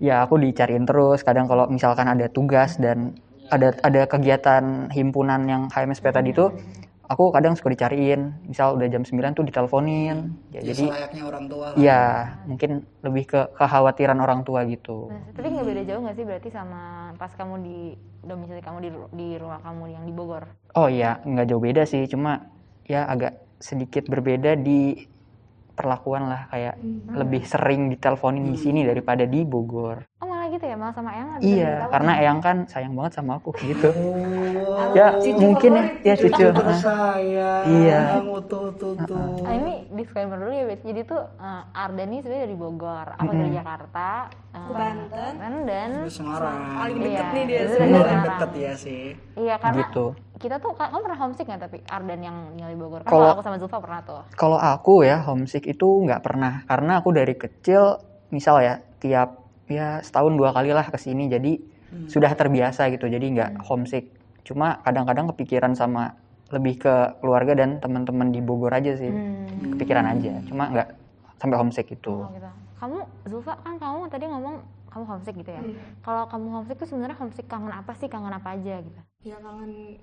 ya 0.00 0.24
aku 0.24 0.40
dicariin 0.40 0.86
terus. 0.88 1.20
Kadang 1.26 1.46
kalau 1.50 1.68
misalkan 1.68 2.08
ada 2.08 2.26
tugas 2.30 2.78
dan 2.80 3.18
ada 3.50 3.74
ada 3.82 4.06
kegiatan 4.06 4.88
himpunan 4.94 5.42
yang 5.50 5.62
HMSP 5.74 6.14
tadi 6.14 6.30
tuh, 6.30 6.54
aku 7.10 7.34
kadang 7.34 7.58
suka 7.58 7.74
dicariin. 7.74 8.30
Misal 8.46 8.78
udah 8.78 8.86
jam 8.86 9.02
9 9.02 9.34
tuh 9.34 9.42
diteleponin. 9.42 10.30
Ya, 10.54 10.62
ya, 10.62 10.70
jadi 10.70 10.84
selayaknya 10.86 11.22
orang 11.26 11.44
tua 11.50 11.66
lah 11.74 11.78
Iya, 11.78 12.02
mungkin 12.46 12.70
lebih 13.02 13.24
ke 13.26 13.40
kekhawatiran 13.58 14.18
orang 14.22 14.46
tua 14.46 14.62
gitu. 14.70 15.10
Nah, 15.10 15.34
tapi 15.34 15.46
nggak 15.50 15.66
beda 15.66 15.82
jauh 15.82 16.00
nggak 16.06 16.16
sih 16.16 16.24
berarti 16.24 16.48
sama 16.54 17.10
pas 17.18 17.32
kamu 17.34 17.54
di 17.66 17.78
domisili 18.22 18.62
kamu 18.62 18.78
di, 18.86 18.90
di 19.18 19.28
rumah 19.40 19.58
kamu 19.64 19.84
yang 19.90 20.04
di 20.06 20.12
Bogor 20.14 20.44
Oh 20.78 20.86
iya, 20.86 21.18
nggak 21.26 21.46
jauh 21.50 21.62
beda 21.62 21.82
sih, 21.82 22.06
cuma 22.06 22.46
ya 22.86 23.02
agak 23.10 23.49
sedikit 23.60 24.08
berbeda 24.08 24.56
di 24.56 25.06
perlakuan 25.76 26.28
lah 26.28 26.44
kayak 26.52 26.76
lebih 27.16 27.40
sering 27.48 27.88
diteleponin 27.88 28.52
di 28.52 28.58
sini 28.60 28.80
daripada 28.84 29.24
di 29.24 29.40
Bogor. 29.48 30.04
Oh 30.20 30.28
malah 30.28 30.52
gitu 30.52 30.64
ya, 30.68 30.76
malah 30.76 30.92
sama 30.92 31.10
Eyang 31.16 31.28
Iya, 31.40 31.40
ditelepon. 31.40 31.92
karena 31.96 32.12
Eyang 32.20 32.40
kan 32.44 32.56
sayang 32.68 32.92
banget 32.92 33.12
sama 33.16 33.32
aku 33.40 33.50
gitu. 33.56 33.88
Oh, 33.88 34.92
ya 34.98 35.06
mungkin 35.40 35.72
ya, 36.04 36.12
ya 36.12 36.14
cucu. 36.20 36.46
tersayang 36.52 37.64
Iya. 37.64 38.00
tuh 38.44 38.66
tuh 38.76 38.92
tuh 39.08 39.24
Ah, 39.48 39.54
ini 39.56 39.88
disclaimer 39.96 40.36
dulu 40.36 40.52
ya, 40.52 40.64
Bet. 40.68 40.80
Jadi 40.84 41.00
tuh 41.08 41.20
eh, 41.24 41.62
Arda 41.72 42.02
nih 42.04 42.18
sebenarnya 42.20 42.44
dari 42.44 42.56
Bogor, 42.60 43.06
aku 43.16 43.32
dari 43.32 43.50
Jakarta, 43.56 44.08
Aku 44.50 44.72
Banten. 44.76 45.32
dan 45.64 45.90
Terus 46.04 46.14
Semarang 46.20 46.58
Paling 46.76 46.96
Iya, 47.00 47.06
deket 47.08 47.26
nih 47.32 47.44
dia 47.48 47.56
dari 47.56 47.70
paling 47.72 47.88
Semarang. 47.88 48.24
deket 48.28 48.50
ya 48.52 48.72
sih 48.76 49.04
Iya 49.38 49.54
karena 49.56 49.78
Gitu. 49.80 50.06
Kita 50.40 50.56
tuh 50.56 50.72
ka- 50.72 50.88
kamu 50.88 51.04
pernah 51.04 51.20
homesick 51.20 51.44
nggak 51.44 51.62
tapi 51.62 51.78
Ardan 51.84 52.20
yang 52.20 52.36
tinggal 52.50 52.70
di 52.72 52.78
Bogor? 52.80 53.00
Kan 53.00 53.06
Kalau- 53.06 53.20
kalau 53.22 53.34
aku 53.36 53.42
sama 53.44 53.56
Zulfa 53.60 53.78
pernah 53.78 54.00
tuh. 54.00 54.22
Kalau 54.32 54.56
aku 54.56 54.94
ya 55.04 55.20
homesick 55.20 55.64
itu 55.64 55.84
nggak 56.00 56.20
pernah, 56.20 56.64
karena 56.64 56.92
aku 56.96 57.12
dari 57.12 57.36
kecil 57.36 58.00
misal 58.28 58.58
ya 58.58 58.74
tiap 58.98 59.36
ya 59.68 60.00
setahun 60.00 60.32
dua 60.32 60.50
kali 60.50 60.72
lah 60.72 60.82
ke 60.84 60.96
sini, 60.96 61.28
jadi 61.28 61.60
sudah 62.06 62.32
terbiasa 62.32 62.88
gitu, 62.88 63.04
jadi 63.04 63.22
nggak 63.22 63.50
homesick. 63.62 64.14
Cuma 64.40 64.80
kadang-kadang 64.80 65.28
kepikiran 65.28 65.74
sama 65.74 66.14
lebih 66.48 66.78
ke 66.78 66.94
keluarga 67.18 67.54
dan 67.54 67.78
teman-teman 67.78 68.30
di 68.30 68.40
Bogor 68.40 68.70
aja 68.70 68.94
sih, 68.94 69.06
Hmm. 69.06 69.74
kepikiran 69.74 70.06
aja. 70.08 70.40
Cuma 70.44 70.66
nggak 70.68 70.88
sampai 71.36 71.56
homesick 71.56 71.86
itu. 71.88 72.10
Oh, 72.16 72.30
gitu. 72.30 72.50
Kamu 72.76 72.98
Zulfa 73.26 73.54
kan 73.60 73.76
kamu 73.76 74.06
tadi 74.06 74.24
ngomong 74.24 74.54
kamu 74.88 75.04
homesick 75.04 75.34
gitu 75.36 75.50
ya. 75.50 75.60
Hmm. 75.60 75.74
Kalau 76.00 76.24
kamu 76.26 76.46
homesick 76.50 76.78
tuh 76.78 76.88
sebenarnya 76.88 77.16
homesick 77.16 77.46
kangen 77.46 77.70
apa 77.70 77.92
sih? 77.94 78.06
Kangen 78.06 78.32
apa 78.32 78.54
aja 78.54 78.80
gitu? 78.80 79.00
ya 79.20 79.36
kangen 79.36 80.00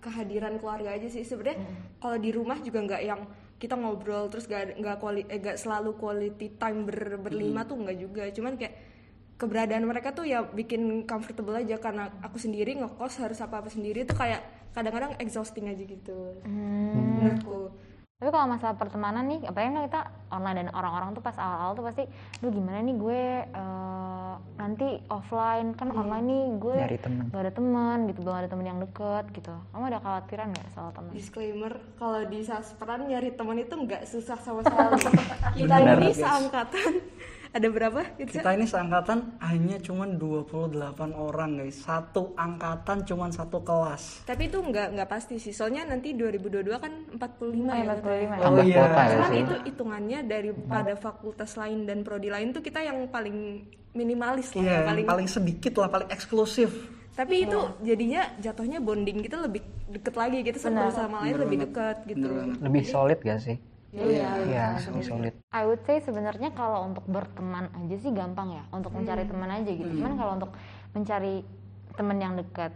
kehadiran 0.00 0.56
keluarga 0.56 0.90
aja 0.90 1.06
sih. 1.06 1.22
Sebenarnya 1.22 1.60
kalau 1.96 2.16
di 2.16 2.30
rumah 2.30 2.58
juga 2.58 2.80
nggak 2.80 3.02
yang 3.02 3.20
kita 3.56 3.76
ngobrol 3.76 4.26
terus 4.26 4.48
nggak 4.48 4.80
nggak 4.80 4.96
quali- 4.96 5.28
eh, 5.28 5.36
nggak 5.36 5.56
selalu 5.56 5.94
quality 5.94 6.56
time 6.56 6.84
ber- 6.84 7.20
berlima 7.20 7.62
tuh 7.62 7.76
nggak 7.76 7.98
juga. 8.00 8.24
Cuman 8.32 8.56
kayak 8.56 8.74
keberadaan 9.36 9.84
mereka 9.84 10.12
tuh 10.12 10.24
ya 10.24 10.44
bikin 10.44 11.04
comfortable 11.04 11.56
aja 11.56 11.76
karena 11.76 12.12
aku 12.20 12.36
sendiri 12.36 12.76
ngekos 12.76 13.20
harus 13.20 13.40
apa 13.40 13.60
apa 13.60 13.68
sendiri 13.68 14.04
tuh 14.04 14.12
kayak 14.12 14.40
kadang-kadang 14.72 15.16
exhausting 15.16 15.68
aja 15.68 15.80
gitu. 15.80 16.40
Hmm. 16.44 17.20
menurutku 17.20 17.72
Tapi 18.20 18.28
kalau 18.28 18.52
masalah 18.52 18.76
pertemanan 18.76 19.24
nih, 19.24 19.48
apalagi 19.48 19.72
kan 19.72 19.84
kita 19.88 20.00
online 20.28 20.56
dan 20.60 20.68
orang-orang 20.76 21.16
tuh 21.16 21.24
pas 21.24 21.32
awal-awal 21.40 21.72
tuh 21.72 21.84
pasti, 21.88 22.04
duh 22.44 22.52
gimana 22.52 22.84
nih 22.84 22.92
gue 23.00 23.22
eh, 23.48 24.34
nanti 24.60 25.00
offline 25.08 25.72
kan 25.72 25.88
online 25.88 26.26
nih 26.28 26.44
gue 26.60 26.76
Nyari 26.84 26.98
temen. 27.00 27.24
gak 27.32 27.40
ada 27.48 27.52
teman 27.56 27.98
gitu, 28.12 28.18
belum 28.20 28.36
ada 28.36 28.48
temen 28.52 28.66
yang 28.68 28.76
deket 28.76 29.24
gitu. 29.32 29.56
Kamu 29.72 29.84
ada 29.88 29.98
khawatiran 30.04 30.52
nggak 30.52 30.68
soal 30.76 30.92
temen? 30.92 31.10
disclaimer 31.10 31.72
kalau 31.96 32.20
di 32.28 32.44
sasperan 32.44 33.08
nyari 33.08 33.32
teman 33.32 33.56
itu 33.56 33.72
nggak 33.72 34.04
susah 34.04 34.36
sama 34.36 34.60
sekali 34.68 35.00
kita 35.64 35.74
ini 35.80 36.12
seangkatan 36.12 36.92
ada 37.50 37.66
berapa 37.66 38.00
Itu 38.14 38.38
kita 38.38 38.54
ini 38.54 38.66
seangkatan 38.66 39.42
hanya 39.42 39.76
cuman 39.82 40.14
28 40.22 40.78
orang 41.18 41.50
guys. 41.58 41.82
Satu 41.82 42.30
angkatan 42.38 43.02
cuman 43.02 43.30
satu 43.34 43.58
kelas. 43.66 44.22
Tapi 44.22 44.46
itu 44.46 44.62
nggak 44.62 44.94
nggak 44.94 45.08
pasti 45.10 45.42
sih. 45.42 45.50
Soalnya 45.50 45.82
nanti 45.90 46.14
2022 46.14 46.78
kan 46.78 46.92
45 47.18 47.74
ya 47.74 47.82
Iya, 47.82 47.94
45 47.98 48.06
ya. 48.06 48.38
Tambah 48.38 48.64
iya. 48.64 48.78
ya 48.78 49.06
Cuman 49.10 49.30
sih. 49.30 49.40
itu 49.42 49.54
hitungannya 49.66 50.18
daripada 50.30 50.92
fakultas 50.94 51.50
lain 51.58 51.90
dan 51.90 52.06
prodi 52.06 52.30
lain 52.30 52.54
tuh 52.54 52.62
kita 52.62 52.86
yang 52.86 53.10
paling 53.10 53.66
minimalis 53.90 54.54
lah, 54.54 54.62
iya 54.62 54.78
paling, 54.86 55.02
paling 55.02 55.26
sedikit 55.26 55.82
lah 55.82 55.90
paling 55.90 56.08
eksklusif. 56.14 56.70
Tapi 57.10 57.42
itu 57.44 57.58
jadinya 57.82 58.22
jatuhnya 58.38 58.78
bonding 58.78 59.26
kita 59.26 59.42
lebih 59.42 59.60
deket 59.90 60.14
lagi 60.14 60.38
gitu 60.46 60.58
sama 60.62 60.88
sama 60.94 61.26
lain 61.26 61.36
lebih 61.42 61.58
dekat 61.66 62.06
gitu. 62.06 62.30
Lebih 62.62 62.82
solid 62.86 63.18
gak 63.18 63.42
sih? 63.42 63.58
Iya. 63.90 64.28
Iya, 64.46 64.64
lebih 64.86 65.02
solid. 65.02 65.34
I 65.50 65.62
would 65.66 65.82
say 65.82 65.98
sebenarnya 65.98 66.54
kalau 66.54 66.86
untuk 66.86 67.02
berteman 67.10 67.66
aja 67.74 67.96
sih 67.98 68.14
gampang 68.14 68.54
ya, 68.54 68.62
untuk 68.70 68.94
mencari 68.94 69.26
teman 69.26 69.50
aja 69.50 69.70
gitu. 69.70 69.92
Cuman 69.98 70.14
kalau 70.14 70.32
untuk 70.38 70.50
mencari 70.94 71.42
teman 71.98 72.16
yang 72.22 72.34
dekat, 72.38 72.70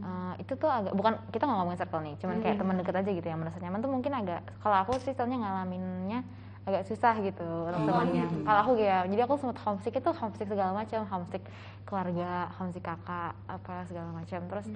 eh, 0.00 0.34
itu 0.38 0.52
tuh 0.54 0.70
agak 0.70 0.94
bukan 0.94 1.18
kita 1.34 1.42
nggak 1.44 1.58
ngomongin 1.58 1.80
circle 1.82 2.02
nih, 2.06 2.14
cuman 2.22 2.36
kayak 2.38 2.56
teman 2.62 2.74
dekat 2.78 2.94
aja 3.02 3.10
gitu 3.10 3.26
yang 3.26 3.40
merasa 3.42 3.58
nyaman 3.58 3.78
tuh 3.82 3.90
mungkin 3.90 4.12
agak. 4.14 4.40
Kalau 4.62 4.76
aku 4.78 4.92
sih 5.02 5.12
soalnya 5.12 5.42
ngalaminnya 5.42 6.22
agak 6.64 6.88
susah 6.88 7.12
gitu 7.20 7.44
untuk 7.68 7.82
temannya. 7.84 8.24
Kalau 8.46 8.58
aku 8.64 8.72
ya, 8.80 9.04
jadi 9.04 9.20
aku 9.28 9.34
sempat 9.36 9.58
homesick 9.66 10.00
itu 10.00 10.10
homesick 10.16 10.48
segala 10.48 10.72
macam, 10.72 11.00
homesick 11.04 11.42
keluarga, 11.84 12.48
homesick 12.56 12.80
kakak, 12.80 13.36
apa 13.44 13.84
segala 13.84 14.08
macam. 14.16 14.40
Terus 14.48 14.66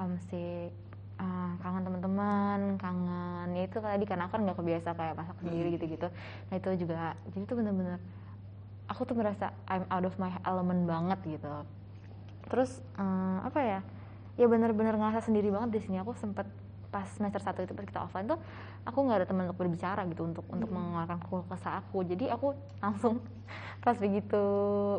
homesick 0.00 0.72
eh, 1.16 1.52
kangen 1.60 1.82
teman-teman, 1.86 2.60
kangen 2.80 3.48
ya 3.56 3.62
itu 3.64 3.78
tadi 3.80 4.04
karena 4.04 4.28
aku 4.28 4.32
kan 4.36 4.42
nggak 4.44 4.58
kebiasa 4.58 4.88
kayak 4.92 5.14
masak 5.16 5.36
sendiri 5.40 5.68
gitu-gitu. 5.76 6.08
Nah 6.50 6.54
itu 6.56 6.70
juga, 6.86 7.16
jadi 7.32 7.44
tuh 7.48 7.56
bener-bener 7.58 7.98
aku 8.86 9.02
tuh 9.02 9.16
merasa 9.18 9.50
I'm 9.66 9.84
out 9.90 10.06
of 10.06 10.14
my 10.20 10.30
element 10.46 10.86
banget 10.86 11.18
gitu. 11.38 11.54
Terus 12.52 12.78
eh, 12.98 13.38
apa 13.42 13.60
ya? 13.60 13.80
Ya 14.36 14.46
bener-bener 14.46 14.94
ngerasa 15.00 15.24
sendiri 15.24 15.48
banget 15.48 15.76
di 15.76 15.80
sini. 15.80 15.96
Aku 16.04 16.12
sempet 16.12 16.44
pas 16.86 17.04
semester 17.12 17.42
satu 17.42 17.60
itu 17.60 17.74
pas 17.74 17.84
kita 17.84 18.00
offline 18.08 18.30
tuh 18.30 18.40
aku 18.86 18.98
nggak 19.04 19.18
ada 19.20 19.26
teman 19.28 19.44
untuk 19.50 19.58
berbicara 19.58 20.06
gitu 20.08 20.22
untuk 20.22 20.46
untuk 20.48 20.70
mengeluarkan 20.70 21.18
kesah 21.50 21.82
aku. 21.82 22.06
Jadi 22.06 22.30
aku 22.30 22.54
langsung 22.80 23.20
pas 23.84 23.96
begitu 23.98 24.44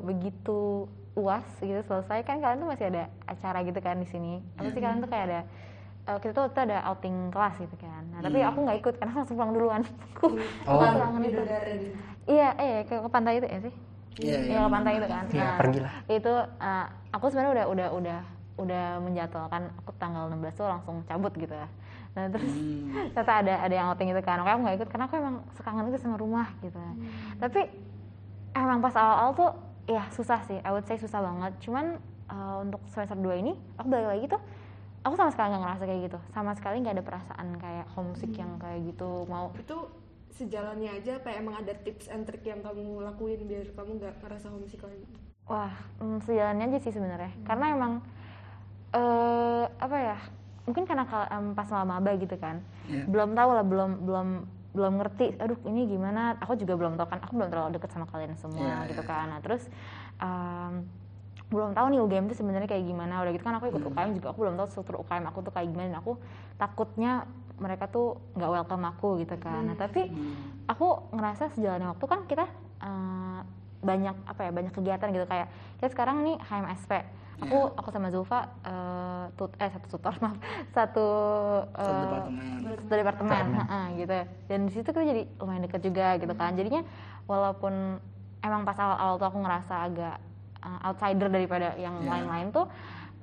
begitu 0.03 0.85
uas 1.17 1.45
gitu 1.57 1.81
selesai 1.89 2.21
kan 2.21 2.37
kalian 2.37 2.61
tuh 2.61 2.69
masih 2.69 2.85
ada 2.93 3.09
acara 3.25 3.65
gitu 3.65 3.79
kan 3.81 3.97
di 3.97 4.05
sini. 4.05 4.43
Apa 4.59 4.69
sih 4.69 4.81
kalian 4.83 5.01
tuh 5.01 5.09
kayak 5.09 5.25
ada 5.31 5.41
eh, 6.07 6.17
kita 6.17 6.31
tuh 6.33 6.43
itu 6.47 6.59
ada 6.59 6.77
outing 6.87 7.15
kelas 7.29 7.55
gitu 7.59 7.75
kan. 7.77 8.03
Nah 8.09 8.19
tapi 8.19 8.39
aku 8.39 8.57
nggak 8.63 8.77
ikut 8.79 8.93
karena 8.95 9.13
langsung 9.13 9.35
pulang 9.35 9.53
duluan. 9.53 9.81
Aku 10.15 10.25
Oh. 10.65 10.81
itu 11.27 11.41
iya 12.27 12.49
eh 12.55 12.83
ke, 12.83 12.95
ke 12.97 13.09
pantai 13.09 13.39
itu 13.39 13.47
ya 13.47 13.59
sih? 13.61 13.73
Iya, 14.17 14.37
Iya. 14.41 14.59
Ke 14.65 14.71
pantai 14.71 14.93
itu 14.97 15.07
kan. 15.07 15.23
Iya, 15.29 15.43
Nah, 15.43 15.57
pergilah. 15.59 15.91
itu 16.09 16.33
eh, 16.57 16.85
aku 17.11 17.25
sebenarnya 17.27 17.51
udah 17.53 17.65
udah 17.69 17.87
udah 17.93 18.19
udah 18.57 18.85
menjadwalkan 18.99 19.69
aku 19.77 19.91
tanggal 19.95 20.25
16 20.27 20.57
tuh 20.57 20.65
langsung 20.65 20.95
cabut 21.05 21.29
gitu 21.35 21.53
ya. 21.53 21.69
Nah 22.17 22.25
terus 22.33 22.49
ternyata 23.13 23.33
ada 23.45 23.53
ada 23.61 23.73
yang 23.75 23.87
outing 23.93 24.09
itu 24.09 24.21
kan. 24.25 24.41
Makanya 24.41 24.55
aku 24.57 24.61
nggak 24.65 24.77
ikut 24.81 24.89
karena 24.89 25.05
aku 25.05 25.15
emang 25.15 25.35
sekangen 25.53 25.85
itu 25.87 25.97
sama 26.01 26.17
rumah 26.17 26.47
gitu. 26.59 26.79
Tapi 27.37 27.61
emang 28.51 28.81
pas 28.81 28.95
awal-awal 28.97 29.31
tuh 29.37 29.51
ya 29.85 30.03
susah 30.09 30.41
sih. 30.43 30.57
I 30.65 30.69
would 30.73 30.83
say 30.83 30.97
susah 30.97 31.21
banget. 31.21 31.53
Cuman 31.61 32.01
eh, 32.27 32.55
untuk 32.59 32.81
semester 32.89 33.13
2 33.13 33.37
ini 33.37 33.53
aku 33.77 33.87
balik 33.87 34.09
lagi 34.09 34.25
tuh 34.27 34.41
aku 35.07 35.15
sama 35.15 35.31
sekali 35.31 35.47
nggak 35.55 35.63
ngerasa 35.63 35.83
kayak 35.87 36.01
gitu 36.11 36.19
sama 36.35 36.51
sekali 36.53 36.75
nggak 36.83 36.95
ada 36.99 37.05
perasaan 37.07 37.47
kayak 37.57 37.85
homesick 37.95 38.33
yang 38.35 38.51
kayak 38.59 38.79
gitu 38.91 39.23
mau 39.31 39.55
itu 39.55 39.77
sejalannya 40.35 40.91
aja 41.01 41.17
apa 41.17 41.33
emang 41.33 41.55
ada 41.57 41.73
tips 41.73 42.11
and 42.13 42.27
trick 42.27 42.45
yang 42.45 42.61
kamu 42.61 43.01
lakuin 43.01 43.41
biar 43.47 43.65
kamu 43.73 43.97
nggak 43.97 44.13
ngerasa 44.21 44.51
homesick 44.51 44.83
lagi 44.83 45.07
Wah, 45.47 45.71
mm, 46.03 46.19
sejalannya 46.27 46.67
aja 46.67 46.79
sih 46.83 46.91
sebenarnya. 46.91 47.31
Karena 47.47 47.71
emang 47.71 48.03
eh 48.91 49.63
apa 49.79 49.97
ya? 49.97 50.17
Mungkin 50.67 50.83
karena 50.83 51.07
kal- 51.07 51.31
em, 51.31 51.55
pas 51.55 51.71
maba 51.71 52.11
gitu 52.19 52.35
kan. 52.35 52.59
Iya. 52.91 53.07
Belum 53.07 53.31
tahu 53.31 53.49
lah, 53.55 53.63
belum 53.63 53.91
belum 54.03 54.27
belum 54.75 54.93
ngerti. 54.99 55.39
Aduh, 55.39 55.55
ini 55.71 55.87
gimana? 55.87 56.35
Aku 56.43 56.59
juga 56.59 56.75
belum 56.75 56.99
tahu 56.99 57.07
kan. 57.07 57.19
Aku 57.23 57.31
belum 57.39 57.47
terlalu 57.47 57.79
deket 57.79 57.95
sama 57.95 58.05
kalian 58.11 58.35
semua 58.35 58.83
Iya, 58.83 58.91
gitu 58.91 59.03
iya. 59.03 59.09
kan. 59.09 59.25
Nah, 59.31 59.39
terus 59.39 59.63
em, 60.19 60.73
belum 61.47 61.71
tahu 61.71 61.85
nih 61.95 61.99
UGM 62.03 62.25
itu 62.27 62.35
sebenarnya 62.43 62.67
kayak 62.67 62.83
gimana. 62.83 63.23
Udah 63.23 63.31
gitu 63.31 63.43
kan 63.47 63.55
aku 63.55 63.71
ikut 63.71 63.83
UKM 63.87 64.09
juga. 64.19 64.27
Aku 64.35 64.39
belum 64.43 64.55
tahu 64.59 64.67
struktur 64.67 64.95
UKM 64.99 65.23
aku 65.31 65.39
tuh 65.47 65.53
kayak 65.55 65.67
gimana. 65.71 65.87
Dan 65.95 65.99
aku 66.03 66.19
takutnya 66.59 67.23
mereka 67.57 67.87
tuh 67.87 68.19
nggak 68.35 68.51
welcome 68.51 68.83
aku 68.85 69.07
gitu 69.23 69.35
kan. 69.39 69.63
Nah, 69.63 69.75
tapi 69.79 70.11
aku 70.67 70.87
ngerasa 71.15 71.55
sejalannya 71.55 71.95
waktu 71.95 72.05
kan 72.05 72.19
kita 72.27 72.45
eh, 72.83 73.39
banyak 73.77 74.15
apa 74.27 74.41
ya 74.43 74.51
banyak 74.51 74.73
kegiatan 74.75 75.07
gitu. 75.15 75.25
Kayak 75.25 75.47
kita 75.79 75.87
sekarang 75.95 76.27
nih 76.27 76.35
HMSP 76.43 76.91
aku 77.37 77.69
aku 77.77 77.93
sama 77.93 78.09
Zulfa 78.09 78.49
eh, 78.65 79.25
tut 79.37 79.53
eh 79.61 79.69
satu 79.71 79.87
tutor 79.87 80.13
maaf. 80.23 80.37
Satu 80.75 81.07
eh, 81.63 81.79
Satu 81.79 82.01
departemen. 82.03 82.45
satu 82.83 82.95
departemen. 82.99 83.43
Gitu. 83.95 84.17
Dan 84.51 84.59
di 84.67 84.71
situ 84.75 84.89
kita 84.91 85.05
jadi 85.05 85.23
lumayan 85.39 85.63
deket 85.63 85.81
juga 85.85 86.19
gitu 86.19 86.33
kan. 86.35 86.51
Jadinya 86.59 86.83
walaupun 87.23 88.03
emang 88.43 88.61
pas 88.67 88.77
awal-awal 88.77 89.15
tuh 89.15 89.27
aku 89.31 89.39
ngerasa 89.41 89.73
agak 89.87 90.15
eh, 90.61 90.79
outsider 90.87 91.27
daripada 91.29 91.73
yang 91.77 92.01
Iya. 92.03 92.09
lain-lain 92.09 92.47
tuh 92.53 92.67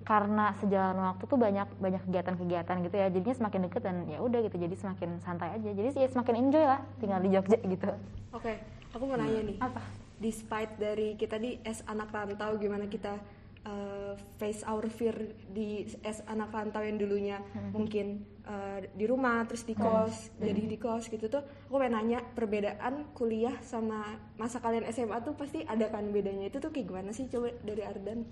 karena 0.04 0.52
sejalan 0.60 1.00
waktu 1.00 1.24
tuh 1.24 1.38
banyak 1.40 1.68
banyak 1.80 2.02
kegiatan-kegiatan 2.04 2.76
gitu 2.84 2.96
ya. 2.96 3.08
Jadinya 3.08 3.36
semakin 3.40 3.60
deket 3.70 3.82
dan 3.88 3.96
ya 4.04 4.18
udah 4.20 4.38
gitu 4.44 4.56
jadi 4.60 4.74
semakin 4.76 5.10
santai 5.24 5.56
aja. 5.56 5.70
Jadi 5.72 5.88
ya 5.96 6.08
semakin 6.12 6.34
enjoy 6.44 6.64
lah 6.64 6.80
tinggal 7.00 7.20
di 7.24 7.28
Jogja 7.32 7.58
gitu. 7.64 7.88
Oke 8.36 8.60
aku 8.94 9.04
mau 9.10 9.16
nanya 9.18 9.40
nih. 9.42 9.56
Apa? 9.58 9.80
Despite 10.22 10.72
dari 10.78 11.08
kita 11.18 11.36
di 11.36 11.58
as 11.66 11.82
anak 11.90 12.14
rantau 12.14 12.54
gimana 12.56 12.86
kita 12.86 13.18
uh, 13.66 13.93
face 14.36 14.62
our 14.66 14.86
fear 14.90 15.14
di 15.50 15.86
as 16.04 16.20
anak 16.30 16.52
rantau 16.52 16.82
yang 16.82 16.98
dulunya 17.00 17.38
mungkin 17.74 18.26
uh, 18.46 18.82
di 18.94 19.04
rumah 19.06 19.46
terus 19.48 19.64
di 19.66 19.74
kos 19.74 20.34
jadi 20.38 20.62
di 20.66 20.76
kos 20.78 21.08
gitu 21.08 21.26
tuh 21.30 21.42
aku 21.70 21.76
pengen 21.80 21.94
nanya 21.94 22.18
perbedaan 22.34 23.10
kuliah 23.14 23.54
sama 23.62 24.18
masa 24.34 24.58
kalian 24.58 24.86
SMA 24.90 25.22
tuh 25.22 25.34
pasti 25.38 25.62
ada 25.64 25.88
kan 25.90 26.10
bedanya? 26.10 26.50
Itu 26.50 26.58
tuh 26.60 26.70
kayak 26.74 26.86
gimana 26.90 27.10
sih 27.10 27.30
coba 27.30 27.54
dari 27.62 27.82
Ardan? 27.82 28.26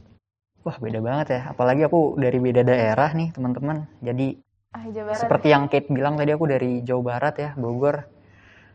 Wah 0.63 0.77
beda 0.79 1.03
banget 1.03 1.27
ya, 1.35 1.41
apalagi 1.51 1.83
aku 1.87 2.15
dari 2.19 2.39
beda 2.39 2.63
daerah 2.63 3.11
nih 3.15 3.35
teman-teman. 3.35 3.87
Jadi 3.99 4.39
ah 4.73 4.85
Jawa 4.89 5.13
Barat 5.13 5.21
seperti 5.21 5.47
yang 5.51 5.65
Kate 5.67 5.91
bilang 5.91 6.15
tadi 6.15 6.31
aku 6.31 6.47
dari 6.47 6.81
Jawa 6.87 7.03
Barat 7.03 7.35
ya, 7.39 7.51
Bogor. 7.59 8.07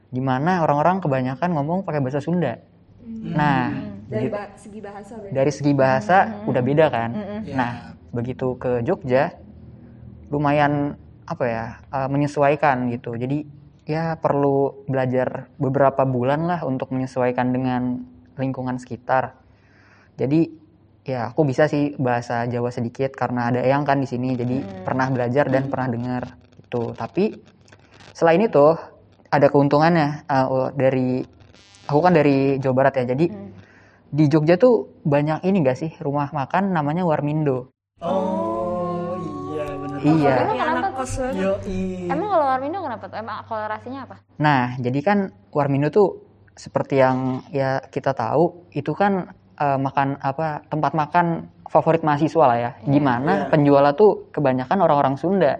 Di 0.07 0.19
mana 0.23 0.63
orang-orang 0.63 1.03
kebanyakan 1.03 1.51
ngomong 1.55 1.87
pakai 1.87 1.99
bahasa 2.03 2.19
Sunda. 2.19 2.59
Nah, 3.07 3.71
dari 4.07 4.31
begitu- 4.31 4.35
ba- 4.39 4.51
segi 4.55 4.79
bahasa 4.79 5.13
berarti 5.19 5.35
dari 5.35 5.51
segi 5.51 5.73
bahasa 5.75 6.17
udah 6.47 6.61
beda 6.63 6.85
kan. 6.87 7.09
Ya. 7.43 7.55
Nah, 7.55 7.71
begitu 8.15 8.55
ke 8.55 8.81
Jogja, 8.87 9.35
lumayan 10.31 10.95
apa 11.27 11.43
ya 11.43 11.65
uh, 11.91 12.07
menyesuaikan 12.07 12.87
gitu. 12.91 13.19
Jadi 13.19 13.43
ya 13.87 14.15
perlu 14.19 14.87
belajar 14.87 15.51
beberapa 15.59 16.03
bulan 16.07 16.47
lah 16.47 16.63
untuk 16.63 16.91
menyesuaikan 16.95 17.51
dengan 17.51 18.03
lingkungan 18.39 18.79
sekitar. 18.79 19.35
Jadi 20.15 20.51
ya 21.07 21.31
aku 21.31 21.47
bisa 21.47 21.67
sih 21.71 21.95
bahasa 21.99 22.43
Jawa 22.47 22.71
sedikit 22.71 23.15
karena 23.15 23.51
ada 23.51 23.59
Eyang 23.63 23.83
kan 23.83 23.99
di 23.99 24.07
sini. 24.07 24.35
Jadi 24.35 24.87
pernah 24.87 25.11
belajar 25.11 25.51
dan 25.51 25.67
pernah 25.67 25.87
dengar 25.91 26.23
gitu. 26.63 26.95
Tapi 26.95 27.35
selain 28.15 28.43
itu 28.43 28.75
ada 29.27 29.47
keuntungannya 29.51 30.23
uh, 30.31 30.71
dari 30.71 31.19
aku 31.87 31.99
kan 31.99 32.15
dari 32.15 32.59
Jawa 32.59 32.75
Barat 32.75 33.03
ya. 33.03 33.15
Jadi 33.15 33.25
di 34.07 34.25
Jogja 34.27 34.55
tuh 34.55 35.01
banyak 35.03 35.43
ini 35.43 35.57
gak 35.61 35.77
sih 35.77 35.91
rumah 35.99 36.31
makan 36.31 36.71
namanya 36.71 37.03
Warmindo. 37.03 37.71
Oh 37.99 39.15
iya 39.19 39.65
benar. 39.73 39.97
Iya. 39.99 40.07
Emang 40.07 40.47
Kayak 40.47 40.63
kenapa 40.63 40.77
anak 40.77 40.91
tuh? 40.91 40.97
kos 40.97 41.13
banget. 41.17 41.35
Yo 41.37 41.51
Emang 42.07 42.27
kalau 42.29 42.45
Warmindo 42.45 42.77
kenapa 42.79 43.03
tuh? 43.05 43.17
Emang 43.17 43.37
kolorasinya 43.45 43.99
apa? 44.05 44.15
Nah, 44.37 44.63
jadi 44.77 44.99
kan 45.01 45.17
Warmindo 45.51 45.89
tuh 45.89 46.07
seperti 46.57 46.97
yang 46.97 47.45
ya 47.51 47.81
kita 47.85 48.11
tahu 48.11 48.65
itu 48.71 48.91
kan 48.91 49.29
eh, 49.55 49.77
makan 49.77 50.17
apa 50.17 50.65
tempat 50.65 50.93
makan 50.93 51.25
favorit 51.67 52.01
mahasiswa 52.01 52.43
lah 52.47 52.57
ya. 52.57 52.71
Di 52.81 52.99
mana 53.01 53.45
Iya. 53.45 53.49
penjualnya 53.51 53.93
tuh 53.93 54.31
kebanyakan 54.31 54.77
orang-orang 54.79 55.15
Sunda. 55.17 55.53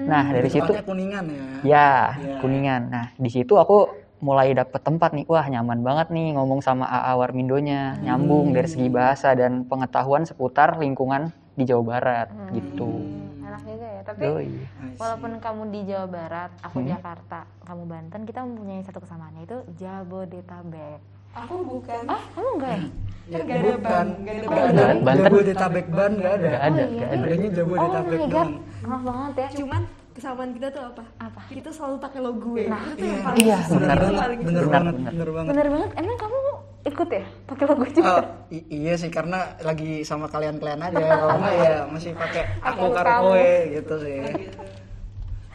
Nah, 0.00 0.26
dari 0.26 0.50
situ 0.50 0.66
kuningan 0.82 1.22
ya. 1.30 1.42
ya 1.62 1.88
Iya. 2.18 2.36
Kuningan. 2.42 2.82
Nah, 2.90 3.06
di 3.14 3.30
situ 3.30 3.54
aku 3.54 3.86
mulai 4.20 4.52
dapet 4.52 4.80
tempat 4.80 5.10
nih. 5.10 5.24
Wah, 5.26 5.44
nyaman 5.44 5.80
banget 5.80 6.08
nih 6.08 6.32
ngomong 6.32 6.60
sama 6.60 6.84
AA 6.84 7.12
Warmindonya. 7.14 7.98
Nyambung 7.98 8.52
dari 8.52 8.68
segi 8.68 8.88
bahasa 8.88 9.32
dan 9.32 9.64
pengetahuan 9.64 10.22
seputar 10.22 10.76
lingkungan 10.76 11.28
di 11.52 11.64
Jawa 11.64 11.82
Barat 11.90 12.28
gitu. 12.50 12.88
Hmm, 12.88 13.42
enak 13.42 13.62
juga 13.62 13.86
ya. 13.88 14.00
Tapi 14.02 14.20
Yoi. 14.22 14.48
walaupun 14.96 15.30
kamu 15.36 15.62
di 15.68 15.80
Jawa 15.84 16.06
Barat, 16.06 16.50
aku 16.60 16.78
Jakarta, 16.82 17.40
kamu 17.62 17.82
Banten, 17.84 18.20
kita 18.22 18.40
mempunyai 18.40 18.80
satu 18.80 19.00
kesamaan 19.00 19.34
yaitu 19.36 19.58
Jabodetabek. 19.74 21.00
aku 21.30 21.54
bukan 21.62 22.02
Ah, 22.06 22.22
kamu 22.32 22.48
enggak 22.56 22.72
ya? 22.72 22.82
Ya, 23.30 23.38
Kan 23.38 23.46
gak 23.46 23.54
ada 23.54 23.62
bukan. 23.70 23.78
ban, 23.80 24.06
gak 24.18 24.34
ada 24.34 24.46
ban. 24.46 24.96
Banten. 24.98 25.22
Jabodetabek 25.22 25.86
ban 25.88 26.12
nggak 26.12 26.32
ada. 26.32 26.48
Gak 26.48 26.58
ada, 26.60 26.66
Oh, 26.66 26.88
iya. 26.90 26.98
gak 26.98 27.08
ada. 27.08 27.22
Adanya 27.22 27.46
Oh 27.46 27.54
Jabodetabek 27.54 28.10
my 28.10 28.26
god, 28.26 28.30
doang. 28.34 28.50
maaf 28.82 29.02
banget 29.06 29.32
ya. 29.36 29.48
cuman 29.54 29.82
kesamaan 30.20 30.50
kita 30.52 30.68
tuh 30.68 30.82
apa 30.84 31.02
Apa? 31.18 31.40
kita 31.48 31.70
selalu 31.70 31.96
pakai 31.98 32.20
logo 32.20 32.38
gue 32.50 32.64
Nah, 32.66 32.76
itu 32.78 32.92
tuh 32.94 33.06
yang 33.06 33.22
paling 33.22 33.40
iya, 33.42 33.58
susah. 33.58 33.72
benar. 33.74 33.96
Bener 33.96 34.12
susah. 34.60 34.68
banget, 34.70 34.94
bener. 34.94 35.10
bener 35.10 35.30
banget. 35.30 35.50
Bener 35.50 35.68
banget. 35.70 35.90
Emang 35.96 36.16
kamu 36.16 36.38
ikut 36.82 37.08
ya 37.10 37.24
pakai 37.44 37.64
logo 37.66 37.84
juga? 37.90 38.08
Oh, 38.10 38.22
i- 38.50 38.68
iya 38.70 38.94
sih 38.94 39.10
karena 39.10 39.38
lagi 39.60 39.90
sama 40.02 40.26
kalian-kalian 40.26 40.80
aja 40.82 41.00
kalau 41.14 41.36
nggak 41.38 41.54
ya 41.56 41.72
masih 41.86 42.12
pakai 42.14 42.42
aku 42.62 42.84
karo 42.90 43.06
kamu. 43.06 43.24
kowe 43.26 43.48
gitu 43.70 43.94
sih. 43.98 44.16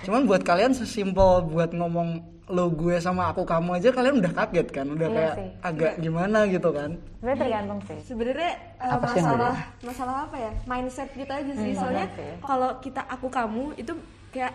Cuman 0.03 0.21
buat 0.23 0.41
kalian 0.41 0.71
sesimpel 0.71 1.29
buat 1.45 1.71
ngomong 1.71 2.09
lo 2.45 2.69
gue 2.69 2.93
sama 2.99 3.25
aku 3.27 3.41
kamu 3.41 3.73
aja 3.75 3.89
kalian 3.89 4.21
udah 4.21 4.29
kaget 4.31 4.67
kan, 4.69 4.85
udah 4.87 5.07
Iya 5.07 5.17
kayak 5.17 5.33
sih. 5.33 5.49
agak 5.63 5.93
gimana 5.97 6.45
gitu 6.45 6.69
kan. 6.69 6.93
Sebenarnya 7.17 7.39
tergantung 7.39 7.79
sih. 7.81 7.97
sebenarnya 8.03 8.51
uh, 8.77 8.97
masalah 8.99 9.55
masalah 9.81 10.15
apa 10.23 10.37
ya 10.39 10.51
mindset 10.63 11.09
kita 11.11 11.33
aja 11.35 11.53
sih 11.55 11.73
Hmm, 11.73 11.79
soalnya 11.79 12.05
benar 12.07 12.37
kalau 12.39 12.69
kita 12.79 13.01
aku 13.03 13.27
kamu 13.29 13.73
itu 13.75 13.93
kayak 14.35 14.53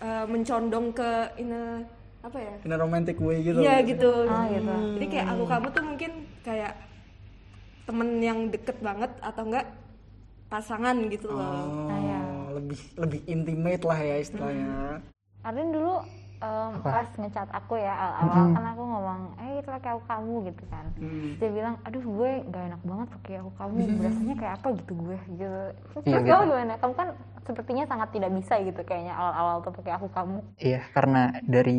uh, 0.00 0.24
mencondong 0.24 0.88
ke 0.90 1.10
in 1.36 1.52
a, 1.52 1.84
apa 2.24 2.38
ya 2.40 2.54
In 2.64 2.72
a 2.72 2.78
romantic 2.80 3.20
way 3.20 3.44
gitu. 3.44 3.60
Iya 3.60 3.84
gitu. 3.84 4.10
Oh, 4.24 4.44
gitu. 4.48 4.74
Jadi 4.96 5.06
kayak 5.12 5.26
aku 5.28 5.44
kamu 5.44 5.66
tuh 5.70 5.84
mungkin 5.84 6.12
kayak 6.40 6.72
temen 7.84 8.08
yang 8.20 8.38
deket 8.48 8.76
banget 8.80 9.12
atau 9.20 9.42
enggak 9.44 9.66
pasangan 10.48 10.96
gitu 11.12 11.28
loh. 11.28 11.44
Oh, 11.44 11.92
Ah, 11.92 11.98
iya. 12.00 12.20
lebih 12.56 12.80
lebih 12.96 13.20
intimate 13.28 13.84
lah 13.84 13.98
ya 14.00 14.16
istilahnya. 14.16 15.04
Arden 15.44 15.68
dulu 15.70 16.00
em, 16.38 16.70
pas 16.82 17.08
ngecat 17.18 17.48
aku 17.50 17.74
ya 17.78 17.92
awal-awal 17.94 18.46
kan 18.54 18.64
aku 18.72 18.82
ngomong, 18.86 19.20
eh 19.42 19.50
itu 19.58 19.68
pakai 19.68 19.90
aku 19.94 20.02
kamu 20.06 20.34
gitu 20.50 20.64
kan. 20.70 20.86
Hmm. 20.98 21.34
Dia 21.38 21.50
bilang, 21.50 21.74
aduh 21.82 22.04
gue 22.04 22.30
gak 22.50 22.64
enak 22.70 22.82
banget 22.86 23.08
pakai 23.18 23.34
aku 23.42 23.50
kamu, 23.58 23.78
berasanya 23.98 24.34
kayak 24.38 24.54
apa 24.62 24.68
gitu 24.78 24.92
gue 24.94 25.18
gitu. 25.34 25.60
Terus 25.92 26.04
Iya, 26.06 26.18
kamu 26.22 26.26
gitu. 26.26 26.50
gimana? 26.54 26.74
Kamu 26.78 26.94
kan 26.94 27.08
sepertinya 27.42 27.84
sangat 27.88 28.08
tidak 28.14 28.30
bisa 28.38 28.54
gitu 28.62 28.80
kayaknya 28.84 29.14
awal-awal 29.16 29.56
tuh 29.64 29.72
pakai 29.74 29.92
aku 29.98 30.06
kamu. 30.14 30.38
Iya, 30.60 30.80
karena 30.94 31.22
dari 31.42 31.78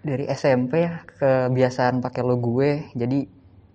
dari 0.00 0.24
SMP 0.32 0.72
ya 0.80 1.04
kebiasaan 1.20 2.00
pakai 2.00 2.22
lo 2.24 2.40
gue, 2.40 2.88
jadi 2.96 3.20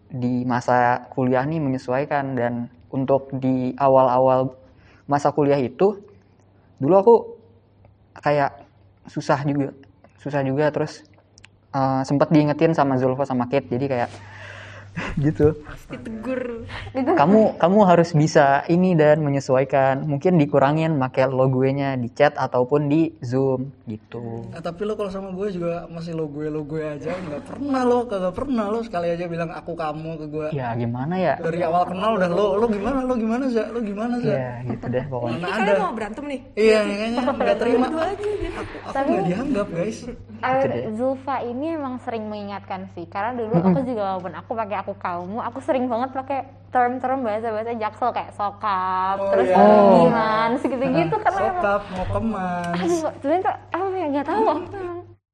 di 0.10 0.34
masa 0.46 1.06
kuliah 1.14 1.46
nih 1.46 1.62
menyesuaikan 1.62 2.34
dan 2.34 2.54
untuk 2.90 3.30
di 3.38 3.74
awal-awal 3.78 4.54
masa 5.06 5.30
kuliah 5.34 5.60
itu 5.62 6.02
dulu 6.82 6.94
aku 6.98 7.16
kayak 8.22 8.52
susah 9.06 9.44
juga, 9.46 9.70
susah 10.20 10.42
juga. 10.46 10.72
Terus 10.72 11.04
eh, 11.76 12.02
sempat 12.08 12.32
diingetin 12.32 12.72
sama 12.76 12.96
Zulfa 13.00 13.24
sama 13.28 13.48
Kate, 13.52 13.68
jadi 13.68 13.86
kayak 13.86 14.10
gitu. 15.26 15.56
Ditegur 15.92 16.66
kamu 16.96 17.60
kamu 17.60 17.80
harus 17.84 18.16
bisa 18.16 18.64
ini 18.72 18.96
dan 18.96 19.22
menyesuaikan. 19.22 20.08
Mungkin 20.08 20.40
dikurangin 20.40 20.96
pakai 20.96 21.28
lo 21.28 21.48
gue 21.52 21.70
nya 21.76 22.00
di 22.00 22.08
chat 22.12 22.36
ataupun 22.40 22.88
di 22.88 23.12
zoom 23.20 23.72
gitu. 23.86 24.48
Eh, 24.56 24.62
tapi 24.64 24.88
lo 24.88 24.96
kalau 24.96 25.12
sama 25.12 25.30
gue 25.36 25.52
juga 25.52 25.86
masih 25.92 26.16
lo 26.16 26.32
gue 26.32 26.48
lo 26.48 26.64
gue 26.64 26.84
aja. 26.84 27.12
Nggak 27.16 27.44
pernah 27.48 27.82
lo 27.84 28.08
kagak 28.08 28.34
pernah 28.34 28.66
lo 28.72 28.80
sekali 28.82 29.08
aja 29.12 29.26
bilang 29.28 29.52
aku 29.52 29.76
kamu 29.76 30.12
ke 30.20 30.26
gue. 30.32 30.48
Ya 30.56 30.72
gimana 30.74 31.16
ya? 31.20 31.36
Dari 31.40 31.60
awal 31.64 31.84
kenal 31.92 32.16
udah 32.16 32.30
lo 32.32 32.48
lo 32.56 32.66
gimana 32.72 32.98
lo 33.04 33.14
gimana 33.20 33.46
za? 33.52 33.68
Lo 33.70 33.80
gimana 33.84 34.16
za? 34.24 34.32
Ya 34.32 34.52
gitu 34.64 34.86
deh 34.88 35.06
pokoknya. 35.08 35.38
Mana 35.40 35.46
Ini 35.46 35.52
ada? 35.52 35.60
kalian 35.60 35.82
mau 35.84 35.94
berantem 35.96 36.24
nih. 36.26 36.42
Iya 36.56 36.80
kayaknya 36.86 37.22
nggak 37.36 37.58
terima. 37.60 37.88
aku 38.56 38.76
aku 38.88 39.10
nggak 39.12 39.26
dianggap 39.28 39.68
guys. 39.72 40.00
Eh, 40.46 40.94
Zulfa 40.94 41.42
ini 41.42 41.74
emang 41.74 41.98
sering 42.06 42.30
mengingatkan 42.30 42.92
sih. 42.94 43.06
Karena 43.10 43.34
dulu 43.34 43.56
aku 43.58 43.80
juga 43.88 44.02
walaupun 44.14 44.34
aku 44.38 44.52
pakai 44.54 44.78
aku 44.86 44.94
kamu 44.96 45.42
aku 45.42 45.58
sering 45.66 45.90
banget 45.90 46.14
pakai 46.14 46.40
term-term 46.70 47.26
bahasa-bahasa 47.26 47.74
jaksel 47.74 48.14
kayak 48.14 48.38
sokap 48.38 49.18
Oh, 49.18 49.34
terus 49.34 49.50
iya. 49.50 49.58
Oh. 49.58 50.06
gimana 50.06 50.56
segitu-gitu 50.56 51.16
karena 51.18 51.42
sokap 51.50 51.82
mau 51.90 52.06
kemas 52.06 52.74
aduh 52.78 53.00
sebenarnya 53.18 53.42
tuh 53.42 53.56
apa 53.74 53.96
ya 53.98 54.08
nggak 54.14 54.28
tahu 54.30 54.44
aku 54.46 54.78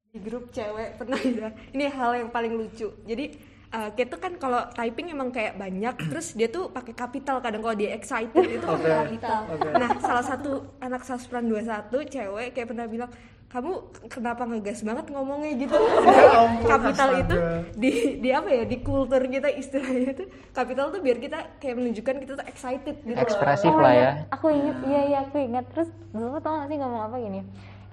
di 0.07 0.19
grup 0.19 0.45
cewek 0.51 0.89
pernah 0.95 1.19
ya 1.19 1.49
ini 1.69 1.83
hal 1.85 2.11
yang 2.15 2.29
paling 2.31 2.55
lucu 2.55 2.87
jadi 3.03 3.35
uh, 3.71 3.89
kita 3.95 4.15
tuh 4.15 4.19
kan 4.19 4.33
kalau 4.37 4.61
typing 4.75 5.11
emang 5.11 5.31
kayak 5.31 5.55
banyak 5.55 5.95
terus 6.11 6.35
dia 6.35 6.51
tuh 6.51 6.69
pakai 6.69 6.93
kapital 6.93 7.39
kadang 7.39 7.63
kalau 7.63 7.75
dia 7.75 7.95
excited 7.95 8.43
itu 8.43 8.65
pakai 8.65 8.91
Oke, 8.91 8.99
kapital 9.07 9.41
oke. 9.47 9.69
nah 9.75 9.89
salah 9.99 10.25
satu 10.25 10.51
anak 10.83 11.01
saspran 11.07 11.47
21 11.47 11.87
cewek 12.11 12.47
kayak 12.55 12.67
pernah 12.67 12.85
bilang 12.87 13.11
kamu 13.51 13.83
kenapa 14.07 14.47
ngegas 14.47 14.79
banget 14.79 15.11
ngomongnya 15.11 15.51
gitu? 15.59 15.75
Ampun, 16.39 16.71
kapital 16.71 17.09
itu 17.19 17.35
di 17.75 17.91
di 18.23 18.29
apa 18.31 18.47
ya 18.47 18.63
di 18.63 18.79
kultur 18.79 19.19
kita 19.27 19.51
istilahnya 19.51 20.15
itu 20.15 20.23
kapital 20.55 20.87
tuh 20.87 21.03
biar 21.03 21.19
kita 21.19 21.59
kayak 21.59 21.75
menunjukkan 21.75 22.15
kita 22.23 22.31
tuh 22.39 22.47
excited 22.47 22.95
gitu 23.03 23.11
ekspresif 23.19 23.75
Oh 23.75 23.83
lah 23.83 23.91
iya, 23.91 24.03
ya. 24.07 24.11
Aku 24.31 24.47
inget 24.55 24.77
iya 24.87 25.01
iya 25.03 25.17
aku 25.27 25.35
inget 25.43 25.67
terus 25.75 25.91
dulu 26.15 26.39
tau 26.39 26.63
gak 26.63 26.71
sih 26.71 26.79
ngomong 26.79 27.11
apa 27.11 27.15
gini? 27.19 27.43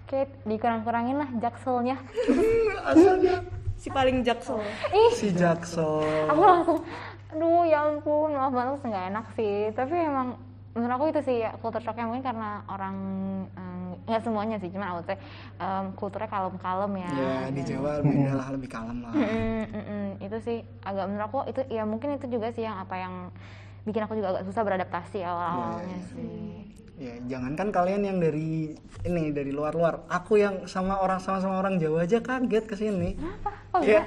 Kayak 0.06 0.30
dikurang-kurangin 0.46 1.16
lah 1.18 1.28
jakselnya. 1.42 1.96
Asalnya 2.94 3.42
si 3.78 3.88
paling 3.88 4.26
jaksel. 4.26 4.58
Ih. 4.90 5.12
Si 5.14 5.30
jaksel. 5.30 6.02
Aku 6.28 6.42
langsung 6.42 6.78
aduh 7.28 7.62
ya 7.68 7.84
ampun 7.86 8.34
maaf 8.34 8.52
banget 8.52 8.80
nggak 8.82 9.04
enak 9.14 9.26
sih. 9.38 9.70
Tapi 9.72 9.94
emang 9.94 10.34
menurut 10.74 10.94
aku 10.94 11.04
itu 11.10 11.20
sih 11.24 11.36
ya, 11.42 11.54
kultur 11.58 11.82
shocknya 11.82 12.06
mungkin 12.06 12.22
karena 12.22 12.62
orang 12.70 12.96
em, 13.56 13.98
nggak 14.06 14.22
semuanya 14.22 14.56
sih 14.62 14.70
cuma 14.70 14.94
aku 14.94 15.10
tuh 15.10 15.18
em, 15.58 15.84
kulturnya 15.94 16.28
kalem-kalem 16.30 16.92
ya. 17.02 17.12
Ya 17.14 17.36
di 17.54 17.62
Jawa 17.64 18.02
beda 18.02 18.32
lah 18.34 18.48
lebih 18.54 18.68
kalem 18.70 18.98
lah. 19.02 19.12
Mm, 19.14 19.64
mm, 19.70 19.84
mm. 19.86 20.08
itu 20.26 20.36
sih 20.42 20.58
agak 20.86 21.04
menurut 21.06 21.26
aku 21.30 21.38
itu 21.50 21.60
ya 21.72 21.82
mungkin 21.86 22.18
itu 22.18 22.26
juga 22.30 22.50
sih 22.54 22.66
yang 22.66 22.78
apa 22.82 22.94
yang 22.98 23.14
bikin 23.88 24.04
aku 24.04 24.20
juga 24.20 24.36
agak 24.36 24.44
susah 24.52 24.62
beradaptasi 24.62 25.18
awal-awalnya 25.24 25.98
sih. 26.12 26.68
Ya 26.98 27.14
jangankan 27.30 27.70
kalian 27.70 28.02
yang 28.04 28.18
dari 28.18 28.74
ini 29.06 29.30
dari 29.32 29.54
luar-luar. 29.54 30.04
Aku 30.12 30.36
yang 30.36 30.68
sama 30.68 31.00
orang 31.00 31.22
sama-sama 31.22 31.62
orang 31.62 31.80
Jawa 31.80 32.04
aja 32.04 32.18
kaget 32.20 32.64
ke 32.66 32.74
sini 32.74 33.14
Oh, 33.72 33.80
ya 33.80 34.02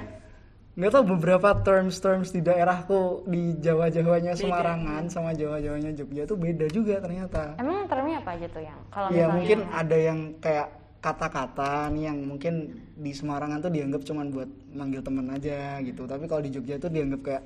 nggak 0.72 0.88
tahu 0.88 1.04
beberapa 1.16 1.52
terms-terms 1.60 2.32
di 2.32 2.40
daerahku 2.40 3.28
di 3.28 3.60
Jawa-Jawanya 3.60 4.32
Semarangan 4.32 5.04
sama 5.12 5.36
Jawa-Jawanya 5.36 5.92
Jogja 5.92 6.24
tuh 6.24 6.40
beda 6.40 6.64
juga 6.72 6.96
ternyata. 6.96 7.60
Emang 7.60 7.84
termnya 7.84 8.24
apa 8.24 8.40
aja 8.40 8.46
tuh 8.48 8.64
yang 8.64 8.80
kalau 8.88 9.08
ya 9.12 9.28
mungkin 9.28 9.68
ada 9.68 9.96
yang 10.00 10.32
kayak 10.40 10.72
kata-kata 11.04 11.92
nih 11.92 12.08
yang 12.08 12.18
mungkin 12.24 12.54
di 12.96 13.12
Semarangan 13.12 13.60
tuh 13.60 13.72
dianggap 13.74 14.00
cuman 14.00 14.32
buat 14.32 14.48
manggil 14.72 15.04
temen 15.04 15.26
aja 15.28 15.76
gitu. 15.84 16.08
Tapi 16.08 16.24
kalau 16.24 16.40
di 16.40 16.50
Jogja 16.56 16.80
tuh 16.80 16.88
dianggap 16.88 17.20
kayak 17.20 17.42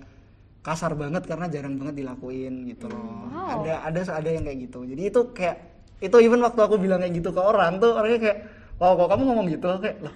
kasar 0.67 0.93
banget 0.93 1.23
karena 1.23 1.47
jarang 1.47 1.79
banget 1.79 2.03
dilakuin 2.03 2.67
gitu 2.67 2.91
loh 2.91 3.31
ada 3.31 3.87
ada 3.87 4.01
ada 4.03 4.29
yang 4.29 4.43
kayak 4.43 4.59
gitu 4.67 4.83
jadi 4.83 5.03
itu 5.07 5.21
kayak 5.31 5.57
itu 6.03 6.17
even 6.19 6.43
waktu 6.43 6.59
aku 6.59 6.75
bilang 6.75 6.99
kayak 6.99 7.15
gitu 7.15 7.31
ke 7.31 7.39
orang 7.39 7.79
tuh 7.79 7.95
orangnya 7.95 8.19
kayak 8.21 8.39
wow 8.77 8.99
kok 8.99 9.09
kamu 9.15 9.23
ngomong 9.25 9.47
gitu 9.47 9.69
kayak 9.79 9.97
loh 10.03 10.15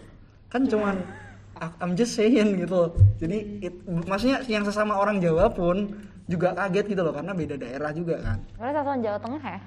kan 0.50 0.62
cuman 0.66 0.96
I'm 1.82 1.92
just 1.94 2.18
saying 2.18 2.58
gitu 2.58 2.74
loh 2.74 2.90
jadi 3.22 3.38
it- 3.62 3.82
maksudnya 3.86 4.42
yang 4.50 4.66
sesama 4.66 4.98
orang 4.98 5.22
Jawa 5.22 5.46
pun 5.46 5.94
juga 6.26 6.50
kaget 6.52 6.90
gitu 6.90 7.02
loh 7.02 7.14
karena 7.14 7.30
beda 7.30 7.54
daerah 7.54 7.90
juga 7.94 8.18
kan 8.18 8.38
sebenarnya 8.50 8.74
satuan 8.76 8.98
Jawa 9.00 9.18
Tengah 9.22 9.44
ya 9.46 9.60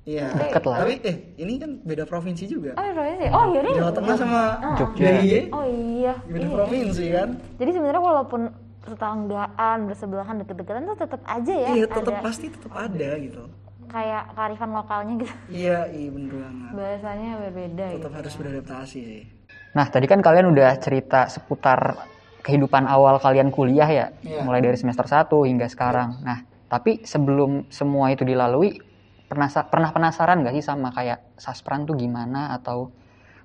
Iya. 0.00 0.32
Deket 0.32 0.64
lah. 0.64 0.80
Tapi 0.80 0.94
eh 1.04 1.16
ini 1.36 1.60
kan 1.60 1.76
beda 1.84 2.08
provinsi 2.08 2.48
juga. 2.48 2.72
oh 2.72 2.88
provinsi 2.88 3.26
oh 3.28 3.44
iya 3.52 3.60
nih 3.60 3.74
Jawa 3.76 3.92
Tengah 3.92 4.16
sama 4.16 4.40
Jogja. 4.80 5.04
DIY 5.20 5.40
oh 5.52 5.64
iya 5.68 6.14
beda 6.24 6.46
Iya. 6.48 6.56
provinsi 6.56 7.04
kan. 7.12 7.28
Jadi 7.60 7.70
sebenarnya 7.76 8.00
walaupun 8.00 8.40
tetanggaan, 8.82 9.78
bersebelahan, 9.86 10.36
deket-deketan 10.40 10.82
tuh 10.86 10.98
tetap 10.98 11.20
aja 11.24 11.52
ya 11.52 11.68
Iya, 11.74 11.86
tetap 11.86 12.14
pasti 12.20 12.46
tetap 12.48 12.72
ada 12.72 13.10
gitu. 13.16 13.42
kayak 13.90 14.24
kearifan 14.32 14.70
lokalnya 14.70 15.14
gitu. 15.18 15.34
Iya, 15.50 15.78
iya 15.90 16.08
bener 16.08 16.32
banget. 16.38 16.70
Bahasanya 16.72 17.30
berbeda 17.42 17.84
gitu. 17.90 17.98
Tetap 17.98 18.14
harus 18.14 18.34
beradaptasi 18.38 18.98
sih. 19.02 19.22
Nah, 19.70 19.86
tadi 19.86 20.06
kan 20.06 20.22
kalian 20.22 20.46
udah 20.50 20.70
cerita 20.78 21.26
seputar 21.26 22.06
kehidupan 22.40 22.86
awal 22.86 23.18
kalian 23.18 23.50
kuliah 23.50 23.86
ya, 23.86 24.06
Iya. 24.22 24.46
mulai 24.46 24.62
dari 24.62 24.78
semester 24.78 25.04
1 25.04 25.42
hingga 25.42 25.66
sekarang. 25.66 26.22
Nah, 26.22 26.40
tapi 26.66 27.02
sebelum 27.02 27.66
semua 27.68 28.14
itu 28.14 28.22
dilalui, 28.22 28.78
pernah 29.26 29.50
pernah 29.66 29.90
penasaran 29.90 30.42
gak 30.42 30.54
sih 30.54 30.64
sama 30.64 30.90
kayak 30.90 31.34
saspran 31.34 31.82
tuh 31.82 31.94
gimana 31.94 32.54
atau 32.54 32.90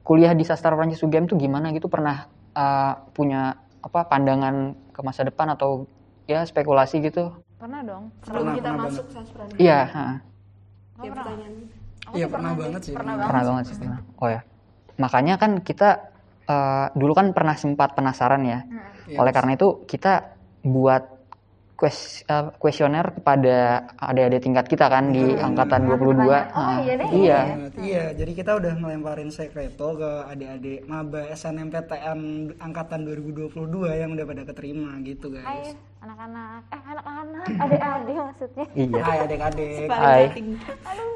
kuliah 0.01 0.33
di 0.33 0.45
sastra 0.45 0.73
Prancis 0.73 1.01
UGM 1.01 1.25
tuh 1.25 1.37
gimana 1.37 1.73
gitu? 1.73 1.89
Pernah 1.89 2.29
uh, 2.53 2.93
punya 3.11 3.57
apa 3.81 4.05
pandangan 4.05 4.73
ke 4.95 5.01
masa 5.03 5.27
depan 5.27 5.51
atau 5.51 5.83
ya 6.23 6.39
spekulasi 6.47 7.03
gitu? 7.03 7.35
Pernah 7.59 7.83
dong. 7.83 8.03
sebelum 8.23 8.47
Pernah, 8.47 8.55
kita 8.55 8.69
pernah 8.71 8.85
masuk 8.87 9.05
saspran 9.11 9.47
Iya, 9.59 9.79
ha. 9.91 10.05
ya 11.03 11.11
pertanyaan 11.11 11.53
Aku 12.05 12.13
Iya 12.21 12.25
sih 12.29 12.33
pernah 12.37 12.51
banget 12.53 12.81
sih. 12.85 12.93
Pernah 12.93 13.13
pernah 13.17 13.43
banget 13.43 13.63
sih. 13.65 13.75
pernah. 13.81 13.99
Oh 14.21 14.29
ya, 14.29 14.41
makanya 15.01 15.35
kan 15.41 15.51
kita 15.65 15.89
uh, 16.45 16.87
dulu 16.93 17.13
kan 17.17 17.33
pernah 17.33 17.55
sempat 17.57 17.97
penasaran 17.97 18.45
ya. 18.45 18.59
Iya, 19.09 19.17
Oleh 19.21 19.33
karena 19.33 19.57
itu 19.57 19.83
kita 19.89 20.37
buat 20.61 21.14
kues- 21.75 22.23
uh, 22.25 22.49
kuesioner 22.57 23.11
kepada 23.11 23.83
adik-adik 23.99 24.41
tingkat 24.41 24.65
kita 24.65 24.87
kan 24.87 25.11
di 25.11 25.35
angkatan 25.35 25.85
22. 25.85 26.23
Oh, 26.23 26.43
Nah, 26.55 26.79
iya 26.81 26.93
deh, 26.95 27.09
iya. 27.13 27.39
Iya, 27.75 28.03
jadi 28.15 28.31
kita 28.31 28.51
udah 28.55 28.73
ngelemparin 28.79 29.29
sekreto 29.29 29.95
ke 29.95 30.11
adik-adik 30.27 30.87
maba 30.87 31.27
SNMPTN 31.29 32.19
angkatan 32.57 33.03
2022 33.03 33.91
yang 33.91 34.15
udah 34.15 34.25
pada 34.25 34.43
keterima 34.45 34.95
gitu 35.03 35.35
Hai 35.35 35.61
guys. 35.61 35.75
Anak-anak, 36.05 36.61
eh 36.69 36.81
anak-anak, 36.85 37.45
adik-adik 37.57 38.15
maksudnya. 38.19 38.65
Iya. 38.71 39.01
Hai 39.01 39.17
adik-adik, 39.19 39.73
paling 39.87 40.05
Hai. 40.05 40.23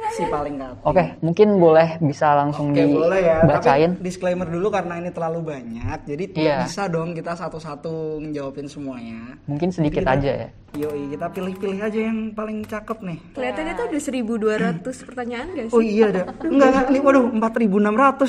si 0.10 0.24
paling 0.26 0.54
gak 0.58 0.74
Oke, 0.82 1.04
mungkin 1.20 1.48
boleh 1.56 1.90
bisa 2.00 2.34
langsung 2.36 2.72
Oke 2.72 2.84
boleh 2.84 3.22
ya, 3.22 3.38
dibacain. 3.40 3.92
tapi 3.92 4.02
disclaimer 4.02 4.48
dulu 4.48 4.68
karena 4.68 4.98
ini 4.98 5.10
terlalu 5.10 5.40
banyak, 5.48 6.00
jadi 6.04 6.24
tidak 6.28 6.42
Iya. 6.52 6.66
bisa 6.66 6.84
dong 6.88 7.14
kita 7.14 7.34
satu-satu 7.34 7.94
ngejawabin 8.20 8.66
semuanya. 8.66 9.38
Mungkin 9.46 9.70
sedikit 9.70 10.02
Kita- 10.02 10.16
aja 10.16 10.34
ya. 10.40 10.50
Yoi, 10.72 11.10
kita 11.10 11.34
pilih-pilih 11.34 11.82
aja 11.82 11.98
yang 12.00 12.30
paling 12.30 12.62
cakep 12.62 13.02
nih. 13.02 13.18
kelihatannya 13.34 13.74
tuh 13.74 13.86
ada 13.88 14.00
1200 14.00 14.70
pertanyaan 15.02 15.48
gak 15.50 15.66
sih 15.66 15.74
Oh 15.74 15.82
iya 15.82 16.06
ada. 16.08 16.22
Enggak 16.40 16.68
enggak 16.70 16.88
nih 16.88 17.02
waduh 17.02 17.26
4600 17.28 17.82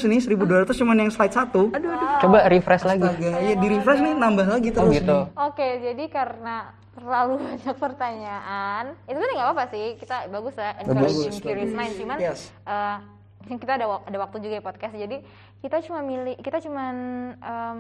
ini 0.03 0.17
1200 0.19 0.73
cuman 0.75 0.97
yang 0.99 1.11
slide 1.11 1.35
1. 1.35 1.69
aduh 1.69 1.91
aduh 1.91 2.09
Coba 2.19 2.49
refresh 2.49 2.85
lagi. 2.87 3.05
Astaga, 3.07 3.33
ya 3.41 3.55
di 3.55 3.67
refresh 3.71 4.01
nih 4.01 4.13
nambah 4.15 4.47
lagi 4.47 4.69
Oh 4.71 4.75
terus. 4.75 4.93
gitu. 4.95 5.19
nih. 5.23 5.37
Oke, 5.43 5.69
jadi 5.83 6.05
karena 6.09 6.50
terlalu 6.91 7.35
banyak 7.47 7.77
pertanyaan, 7.77 8.85
itu 9.05 9.17
kan 9.17 9.29
nggak 9.31 9.47
apa-apa 9.47 9.65
sih. 9.69 9.87
Kita 9.97 10.27
bagus 10.29 10.55
ya, 10.55 10.71
encouraging 10.79 11.33
Bagus, 11.33 11.45
curious 11.45 11.73
mind. 11.73 11.95
Cuman 11.97 12.19
Yes. 12.19 12.41
eh, 12.67 12.99
kita 13.63 13.73
ada 13.77 13.87
ada 14.05 14.19
waktu 14.21 14.37
juga 14.39 14.55
ya 14.59 14.65
podcast. 14.65 14.95
Jadi 14.95 15.17
kita 15.61 15.77
cuma 15.83 16.01
milih, 16.01 16.37
kita 16.41 16.59
cuman 16.61 16.95
em, 17.37 17.79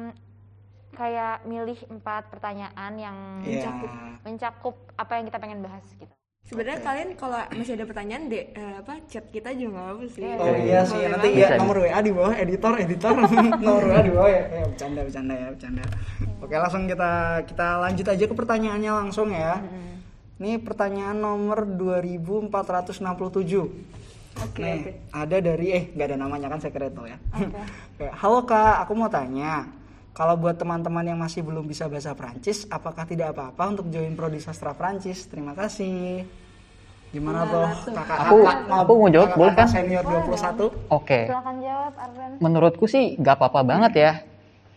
kayak 0.90 1.46
milih 1.46 1.78
empat 1.88 2.28
pertanyaan 2.28 2.92
yang 2.94 3.16
Iya. 3.40 3.64
mencakup 3.64 3.90
mencakup 4.20 4.74
apa 4.94 5.12
yang 5.16 5.24
kita 5.26 5.38
pengen 5.38 5.60
bahas 5.60 5.86
gitu. 5.96 6.14
Sebenarnya 6.50 6.82
kalian 6.82 7.08
kalau 7.14 7.38
masih 7.54 7.78
ada 7.78 7.86
pertanyaan 7.86 8.26
deh 8.26 8.50
eh, 8.50 8.74
apa 8.82 8.98
chat 9.06 9.22
kita 9.30 9.54
juga 9.54 9.70
nggak 9.78 9.86
apa 9.94 10.04
sih 10.10 10.22
Oh 10.34 10.54
iya 10.58 10.82
sih, 10.82 10.98
nanti 11.06 11.28
ya 11.38 11.54
nomor 11.62 11.86
WA 11.86 12.00
di 12.02 12.10
bawah 12.10 12.34
editor, 12.34 12.74
editor 12.74 13.14
nomor 13.62 13.84
WA 13.86 14.02
di 14.02 14.10
bawah 14.10 14.30
ya. 14.34 14.44
Ya 14.50 14.64
bercanda 14.66 15.00
bercanda 15.06 15.34
ya, 15.38 15.46
bercanda. 15.54 15.82
Oke, 16.42 16.54
langsung 16.58 16.82
kita 16.90 17.12
kita 17.46 17.66
lanjut 17.78 18.06
aja 18.10 18.24
ke 18.26 18.34
pertanyaannya 18.34 18.90
langsung 18.90 19.30
ya. 19.30 19.62
Ini 20.42 20.58
pertanyaan 20.58 21.22
nomor 21.22 21.70
2467. 21.70 22.50
Oke, 24.40 24.62
Nih, 24.62 24.78
oke. 24.80 24.90
ada 25.12 25.36
dari 25.38 25.66
eh 25.70 25.84
nggak 25.94 26.06
ada 26.10 26.16
namanya 26.16 26.48
kan 26.50 26.58
sekreto 26.58 27.04
ya. 27.06 27.18
Kayak, 27.94 28.14
Halo 28.24 28.42
Kak, 28.42 28.82
aku 28.88 28.92
mau 28.98 29.06
tanya. 29.12 29.68
Kalau 30.20 30.36
buat 30.36 30.52
teman-teman 30.60 31.00
yang 31.00 31.16
masih 31.16 31.40
belum 31.40 31.64
bisa 31.64 31.88
bahasa 31.88 32.12
Prancis, 32.12 32.68
apakah 32.68 33.08
tidak 33.08 33.32
apa-apa 33.32 33.72
untuk 33.72 33.88
join 33.88 34.12
prodi 34.12 34.36
sastra 34.36 34.76
Prancis? 34.76 35.24
Terima 35.24 35.56
kasih. 35.56 36.28
Gimana 37.08 37.48
tuh 37.48 37.64
kakak 37.88 38.28
Aku- 38.28 38.44
kakak 38.44 38.84
aku 38.84 38.92
mau 39.00 39.08
jawab, 39.08 39.28
kakak 39.32 39.40
boleh 39.40 39.54
kan? 39.56 39.68
senior 39.72 40.04
21 40.04 40.68
Oke. 40.92 41.24
Silakan 41.24 41.56
jawab 41.64 41.92
Arven. 41.96 42.30
Menurutku 42.36 42.84
sih 42.84 43.16
gak 43.16 43.40
apa-apa 43.40 43.64
banget 43.64 43.92
ya. 43.96 44.12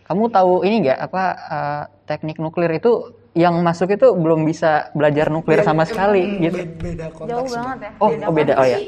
Kamu 0.08 0.32
tahu 0.32 0.64
ini 0.64 0.88
nggak 0.88 1.12
apa 1.12 1.22
uh, 1.36 1.82
teknik 2.08 2.40
nuklir 2.40 2.80
itu 2.80 3.12
yang 3.36 3.60
masuk 3.60 3.92
itu 3.92 4.16
belum 4.16 4.48
bisa 4.48 4.88
belajar 4.96 5.28
nuklir 5.28 5.60
sama 5.60 5.84
sekali 5.84 6.40
gitu. 6.40 6.56
Be- 6.56 6.72
beda 6.96 7.06
konteks 7.12 7.28
Jauh 7.28 7.48
banget 7.52 7.78
ya. 7.84 7.90
Oh, 8.00 8.08
oh 8.08 8.32
beda. 8.32 8.52
Oh 8.56 8.64
ya. 8.64 8.78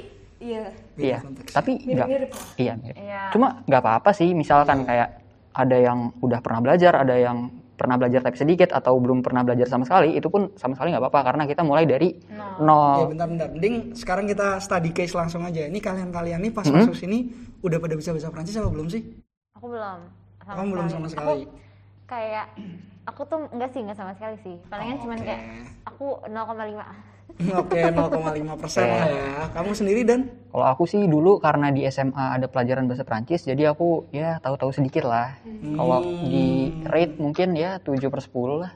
Iya. 0.40 0.64
Beda 0.96 1.04
Iya. 1.04 1.18
Tapi 1.52 1.70
nggak. 1.84 2.08
Mirip-mirip 2.08 2.30
lah. 2.32 2.44
Iya. 2.56 2.72
mirip. 2.80 2.96
Iya. 2.96 3.20
Cuma 3.28 3.60
nggak 3.68 3.80
apa-apa 3.84 4.10
sih. 4.16 4.32
Misalkan 4.32 4.88
kayak 4.88 5.25
ada 5.56 5.76
yang 5.76 6.12
udah 6.20 6.44
pernah 6.44 6.60
belajar, 6.60 6.92
ada 6.92 7.16
yang 7.16 7.48
pernah 7.76 7.96
belajar 7.96 8.24
tapi 8.24 8.36
sedikit 8.36 8.72
atau 8.72 8.96
belum 8.96 9.20
pernah 9.20 9.44
belajar 9.44 9.68
sama 9.68 9.84
sekali, 9.84 10.16
itu 10.16 10.28
pun 10.28 10.48
sama 10.56 10.72
sekali 10.72 10.92
nggak 10.92 11.02
apa-apa 11.02 11.20
karena 11.28 11.42
kita 11.44 11.60
mulai 11.60 11.84
dari 11.84 12.16
Ya 12.24 12.56
nol. 12.56 13.12
bentar-bentar, 13.12 13.52
mending 13.52 13.92
sekarang 13.92 14.24
kita 14.24 14.60
study 14.60 14.92
case 14.92 15.12
langsung 15.12 15.44
aja. 15.44 15.64
Ini 15.64 15.76
kalian-kalian 15.76 16.40
nih 16.40 16.52
pas 16.52 16.64
Hmm? 16.64 16.80
masuk 16.80 16.96
sini 16.96 17.28
udah 17.60 17.76
pada 17.76 17.92
bisa 17.92 18.12
bahasa 18.12 18.32
Prancis 18.32 18.56
apa 18.56 18.68
belum 18.68 18.88
sih? 18.88 19.00
Aku 19.56 19.68
belum. 19.68 20.00
Sama 20.40 20.56
Kamu 20.56 20.68
belum 20.72 20.86
sama 20.88 21.06
sekali. 21.08 21.44
Aku 21.44 21.52
kayak 22.06 22.46
aku 23.04 23.20
tuh 23.24 23.38
enggak 23.52 23.70
sih 23.72 23.80
enggak 23.84 23.98
sama 23.98 24.12
sekali 24.16 24.36
sih. 24.40 24.56
Palingan 24.68 24.96
Oh, 24.96 25.02
cuman 25.04 25.18
oke. 25.18 25.26
kayak 25.26 25.42
aku 25.84 26.06
0,5. 26.28 27.15
Oke, 27.36 27.92
0,5 27.92 28.56
persen 28.56 28.88
lah 28.88 29.06
ya. 29.12 29.52
Kamu 29.52 29.76
sendiri 29.76 30.08
dan? 30.08 30.32
Kalau 30.48 30.66
aku 30.66 30.88
sih 30.88 31.04
dulu 31.04 31.36
karena 31.36 31.68
di 31.68 31.84
SMA 31.92 32.40
ada 32.40 32.48
pelajaran 32.48 32.88
bahasa 32.88 33.04
Prancis, 33.04 33.44
jadi 33.44 33.76
aku 33.76 34.08
ya 34.08 34.40
tahu-tahu 34.40 34.72
sedikit 34.72 35.04
lah. 35.04 35.36
Kalau 35.44 36.00
di 36.24 36.72
rate 36.88 37.20
mungkin 37.20 37.52
ya 37.52 37.76
7 37.84 38.08
per 38.08 38.24
10 38.24 38.64
lah. 38.64 38.72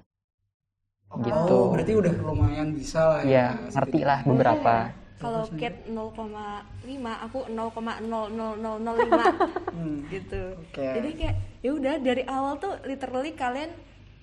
Gitu. 1.11 1.57
Oh, 1.57 1.75
berarti 1.75 1.93
udah 1.97 2.13
lumayan 2.23 2.77
bisa 2.77 3.01
lah 3.03 3.21
ya. 3.27 3.29
Ya, 3.29 3.47
ngerti 3.75 4.01
lah 4.07 4.23
beberapa. 4.23 4.95
Kalau 5.21 5.45
cat 5.57 5.75
0,5, 5.85 7.25
aku 7.29 7.45
0,00005 7.51 10.09
gitu. 10.09 10.43
Oke. 10.65 10.87
Jadi 10.97 11.11
kayak 11.17 11.37
ya 11.61 11.71
udah 11.77 11.95
dari 12.01 12.25
awal 12.25 12.57
tuh 12.57 12.73
literally 12.89 13.37
kalian 13.37 13.69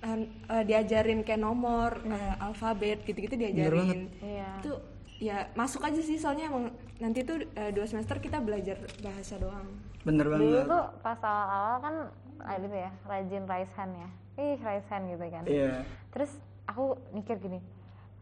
eh, 0.02 0.64
diajarin 0.64 1.26
kayak 1.26 1.42
nomor, 1.42 1.98
eh, 2.06 2.34
alfabet 2.44 3.02
gitu-gitu 3.02 3.34
diajarin. 3.34 4.08
Iya. 4.22 4.50
Itu 4.62 4.72
ya 5.18 5.50
masuk 5.58 5.82
aja 5.82 5.98
sih 5.98 6.14
soalnya 6.14 6.46
emang 6.46 6.70
nanti 7.02 7.26
tuh 7.26 7.42
eh, 7.58 7.74
dua 7.74 7.86
semester 7.90 8.22
kita 8.22 8.38
belajar 8.38 8.78
bahasa 9.02 9.34
doang. 9.38 9.66
Bener 10.06 10.30
Dulu 10.30 10.38
banget. 10.38 10.64
tuh 10.70 10.84
pas 11.02 11.18
awal-awal 11.18 11.76
kan 11.82 11.94
ada 12.38 12.64
tuh 12.70 12.78
ya, 12.78 12.90
rajin 13.04 13.44
raise 13.50 13.74
hand 13.74 13.94
ya. 13.98 14.08
Ih, 14.38 14.58
raise 14.62 14.86
hand 14.86 15.04
gitu 15.10 15.24
kan. 15.26 15.44
Iya. 15.44 15.82
Terus 16.14 16.30
aku 16.70 16.94
mikir 17.10 17.42
gini, 17.42 17.58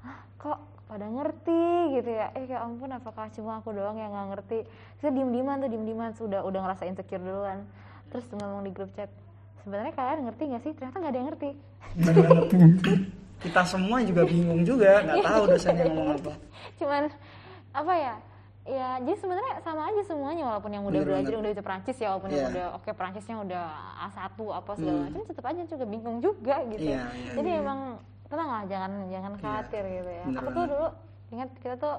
Hah, 0.01 0.25
kok 0.41 0.59
pada 0.87 1.05
ngerti 1.05 1.65
gitu 2.01 2.11
ya? 2.15 2.33
Eh 2.33 2.49
ya 2.49 2.65
ampun, 2.65 2.89
apakah 2.95 3.29
cuma 3.35 3.61
aku 3.61 3.77
doang 3.77 4.01
yang 4.01 4.15
nggak 4.15 4.29
ngerti? 4.39 4.59
Terus 5.03 5.13
diem-dieman 5.13 5.61
tuh, 5.61 5.69
diem-dieman 5.69 6.11
sudah 6.17 6.41
udah 6.47 6.61
ngerasa 6.65 6.89
insecure 6.89 7.21
duluan. 7.21 7.69
Terus 8.09 8.25
ngomong 8.33 8.65
di 8.65 8.73
grup 8.73 8.89
chat, 8.97 9.11
sebenarnya 9.67 9.93
kalian 9.99 10.31
ngerti 10.31 10.43
nggak 10.47 10.63
sih? 10.63 10.73
Ternyata 10.79 10.97
nggak 11.03 11.11
ada 11.11 11.19
yang 11.19 11.29
ngerti. 11.35 11.51
Kita 13.43 13.63
semua 13.67 13.99
juga 14.07 14.23
bingung 14.23 14.63
juga, 14.63 15.03
nggak 15.03 15.27
tahu 15.27 15.43
dosennya 15.51 15.85
ngomong 15.91 16.09
apa. 16.23 16.33
Cuman 16.79 17.03
apa 17.75 17.95
ya? 17.99 18.15
Ya, 18.67 18.99
jadi 18.99 19.15
sebenarnya 19.23 19.63
sama 19.63 19.87
aja 19.87 20.03
semuanya 20.03 20.43
walaupun 20.43 20.75
yang 20.75 20.83
udah 20.83 20.99
Bener 20.99 21.11
belajar 21.23 21.35
udah 21.39 21.51
bisa 21.55 21.63
Prancis 21.63 21.97
ya, 22.03 22.09
walaupun 22.11 22.31
yang 22.35 22.43
Iya. 22.43 22.51
udah 22.51 22.67
oke 22.75 22.91
Prancisnya 22.99 23.37
udah 23.39 23.65
A1 24.11 24.27
apa 24.35 24.71
segala 24.75 24.99
macam 25.07 25.21
tetap 25.23 25.45
aja 25.47 25.63
juga 25.71 25.85
bingung 25.87 26.19
juga 26.19 26.57
gitu. 26.75 26.83
Iya, 26.83 27.03
iya, 27.15 27.31
jadi 27.39 27.51
emang 27.63 28.03
tenang 28.27 28.49
lah 28.51 28.63
jangan 28.67 28.91
jangan 29.07 29.33
khawatir 29.39 29.83
gitu 29.87 30.11
ya. 30.11 30.25
bener 30.27 30.41
Aku 30.43 30.49
tuh 30.51 30.65
dulu 30.67 30.89
ingat 31.31 31.49
kita 31.63 31.75
tuh 31.79 31.95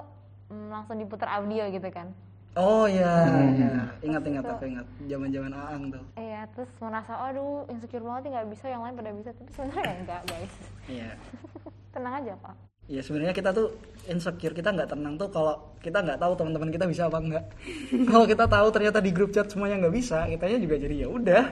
mm, 0.52 0.66
langsung 0.68 0.96
diputar 1.00 1.28
audio 1.40 1.64
gitu 1.72 1.88
kan. 1.88 2.12
Oh 2.58 2.90
iya, 2.90 3.14
iya. 3.54 3.70
ingat-ingat 4.02 4.42
aku 4.42 4.66
ingat. 4.66 4.86
Zaman-zaman 5.06 5.54
Aang 5.54 5.94
tuh. 5.94 6.02
Iya, 6.18 6.42
terus 6.58 6.66
merasa 6.82 7.14
aduh 7.14 7.62
insecure 7.70 8.02
banget 8.02 8.34
nggak 8.34 8.48
bisa 8.50 8.66
yang 8.66 8.82
lain 8.82 8.98
pada 8.98 9.14
bisa 9.14 9.30
tapi 9.30 9.50
sebenarnya 9.54 9.94
enggak 10.02 10.20
guys. 10.26 10.54
Iya. 10.90 11.10
Tenang 11.94 12.14
aja 12.18 12.34
pak. 12.42 12.54
Ya 12.90 13.00
sebenarnya 13.04 13.34
kita 13.36 13.54
tuh 13.54 13.78
insecure 14.10 14.56
kita 14.58 14.74
nggak 14.74 14.90
tenang 14.90 15.14
tuh 15.20 15.28
kalau 15.30 15.76
kita 15.78 16.02
nggak 16.02 16.18
tahu 16.18 16.32
teman-teman 16.34 16.70
kita 16.74 16.86
bisa 16.90 17.06
apa 17.06 17.18
enggak. 17.22 17.44
kalau 18.10 18.26
kita 18.26 18.44
tahu 18.50 18.66
ternyata 18.74 18.98
di 18.98 19.10
grup 19.14 19.30
chat 19.30 19.46
semuanya 19.46 19.86
nggak 19.86 19.94
bisa, 19.94 20.26
kitanya 20.26 20.58
juga 20.58 20.74
jadi 20.82 20.94
ya 21.06 21.08
udah. 21.14 21.44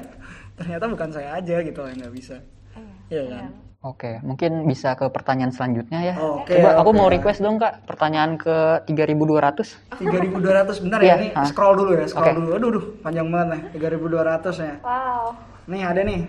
Ternyata 0.59 0.85
bukan 0.91 1.11
saya 1.15 1.39
aja 1.39 1.63
gitu 1.63 1.81
yang 1.87 2.03
nggak 2.03 2.15
bisa. 2.19 2.37
Iya 3.07 3.23
kan? 3.31 3.66
Oke, 3.87 4.19
mungkin 4.27 4.67
bisa 4.67 4.99
ke 4.99 5.07
pertanyaan 5.15 5.55
selanjutnya 5.55 6.03
ya. 6.03 6.15
Oke, 6.19 6.59
Coba 6.59 6.83
aku 6.83 6.91
oke. 6.91 6.99
mau 6.99 7.07
request 7.07 7.39
dong 7.39 7.63
Kak, 7.63 7.87
pertanyaan 7.87 8.35
ke 8.35 8.83
3200. 8.91 10.03
3200 10.03 10.83
benar 10.83 10.99
Iya, 10.99 11.15
ya 11.15 11.17
ini 11.23 11.29
ah. 11.39 11.47
scroll 11.47 11.79
dulu 11.79 11.95
ya, 11.95 12.07
scroll 12.11 12.27
Oke. 12.27 12.35
dulu. 12.35 12.49
Aduh, 12.59 12.69
aduh, 12.75 12.85
panjang 13.07 13.27
banget 13.31 13.49
nih. 13.55 13.63
3200 13.79 14.59
ya. 14.59 14.75
Wow. 14.83 15.25
Nih 15.71 15.83
ada 15.87 16.01
nih. 16.03 16.21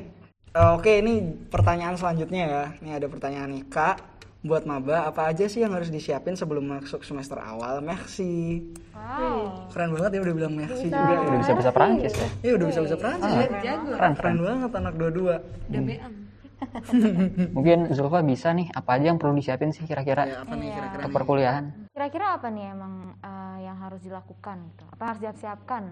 Eh, 0.54 0.70
Oke, 0.78 0.91
ini 1.02 1.13
pertanyaan 1.50 1.98
selanjutnya 1.98 2.43
ya. 2.46 2.63
Ini 2.78 2.89
ada 3.02 3.08
pertanyaan 3.10 3.50
nih, 3.50 3.63
Kak. 3.65 3.98
Buat 4.46 4.70
maba, 4.70 5.10
apa 5.10 5.34
aja 5.34 5.50
sih 5.50 5.65
yang 5.65 5.74
harus 5.74 5.89
disiapin 5.89 6.38
sebelum 6.38 6.62
masuk 6.62 7.02
semester 7.02 7.41
awal? 7.41 7.82
Merci. 7.82 8.62
Wow. 8.93 9.65
Keren 9.74 9.98
banget 9.98 10.13
ya 10.13 10.20
udah 10.22 10.36
bilang 10.38 10.54
merci 10.54 10.93
juga 10.93 11.10
ya. 11.10 11.20
Udah 11.26 11.39
bisa 11.41 11.54
bisa 11.58 11.72
Prancis 11.74 12.13
ya. 12.13 12.30
Iya 12.46 12.52
udah 12.62 12.67
bisa 12.70 12.80
bisa 12.86 12.96
Prancis 13.02 13.32
ya. 13.34 13.48
Jago. 13.65 13.91
Keren, 13.98 14.13
Keren 14.13 14.38
banget 14.46 14.72
anak 14.78 14.93
dua-dua. 14.93 15.36
Udah 15.67 15.82
BM. 15.82 16.26
Mungkin 17.56 17.91
Zulfa 17.93 18.24
bisa 18.24 18.52
nih, 18.54 18.67
apa 18.74 18.98
aja 18.98 19.12
yang 19.13 19.20
perlu 19.20 19.38
disiapin 19.38 19.70
sih 19.70 19.84
kira-kira 19.86 20.24
Ya, 20.26 20.41
apa 20.41 20.54
nih 20.56 20.70
kira-kira 20.74 21.00
untuk 21.00 21.10
nih? 21.12 21.17
perkuliahan? 21.17 21.65
Kira-kira 21.93 22.26
apa 22.38 22.48
nih 22.50 22.65
emang 22.74 22.93
eh, 23.20 23.58
yang 23.67 23.78
harus 23.78 24.02
dilakukan 24.02 24.58
gitu? 24.74 24.84
Apa 24.93 25.00
yang 25.02 25.10
harus 25.13 25.22
disiapkan? 25.24 25.84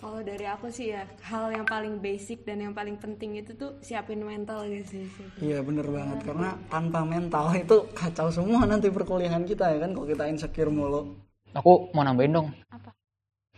Kalau 0.00 0.24
dari 0.24 0.48
aku 0.48 0.72
sih 0.72 0.96
ya 0.96 1.04
hal 1.28 1.52
yang 1.52 1.68
paling 1.68 2.00
basic 2.00 2.48
dan 2.48 2.64
yang 2.64 2.72
paling 2.72 2.96
penting 2.96 3.36
itu 3.36 3.52
tuh 3.52 3.76
siapin 3.84 4.24
mental 4.24 4.64
gitu 4.64 4.96
sih. 4.96 5.04
Iya 5.44 5.60
bener 5.60 5.84
banget 5.92 6.24
karena 6.24 6.56
tanpa 6.72 7.04
mental 7.04 7.52
itu 7.68 7.84
kacau 7.92 8.32
semua 8.32 8.64
nanti 8.64 8.88
perkuliahan 8.88 9.44
kita 9.44 9.68
ya 9.76 9.78
kan 9.84 9.92
kalau 9.92 10.08
kita 10.08 10.24
insecure 10.24 10.72
mulu. 10.72 11.20
Aku 11.52 11.92
mau 11.92 12.00
nambahin 12.00 12.32
dong. 12.32 12.48
Apa? 12.72 12.96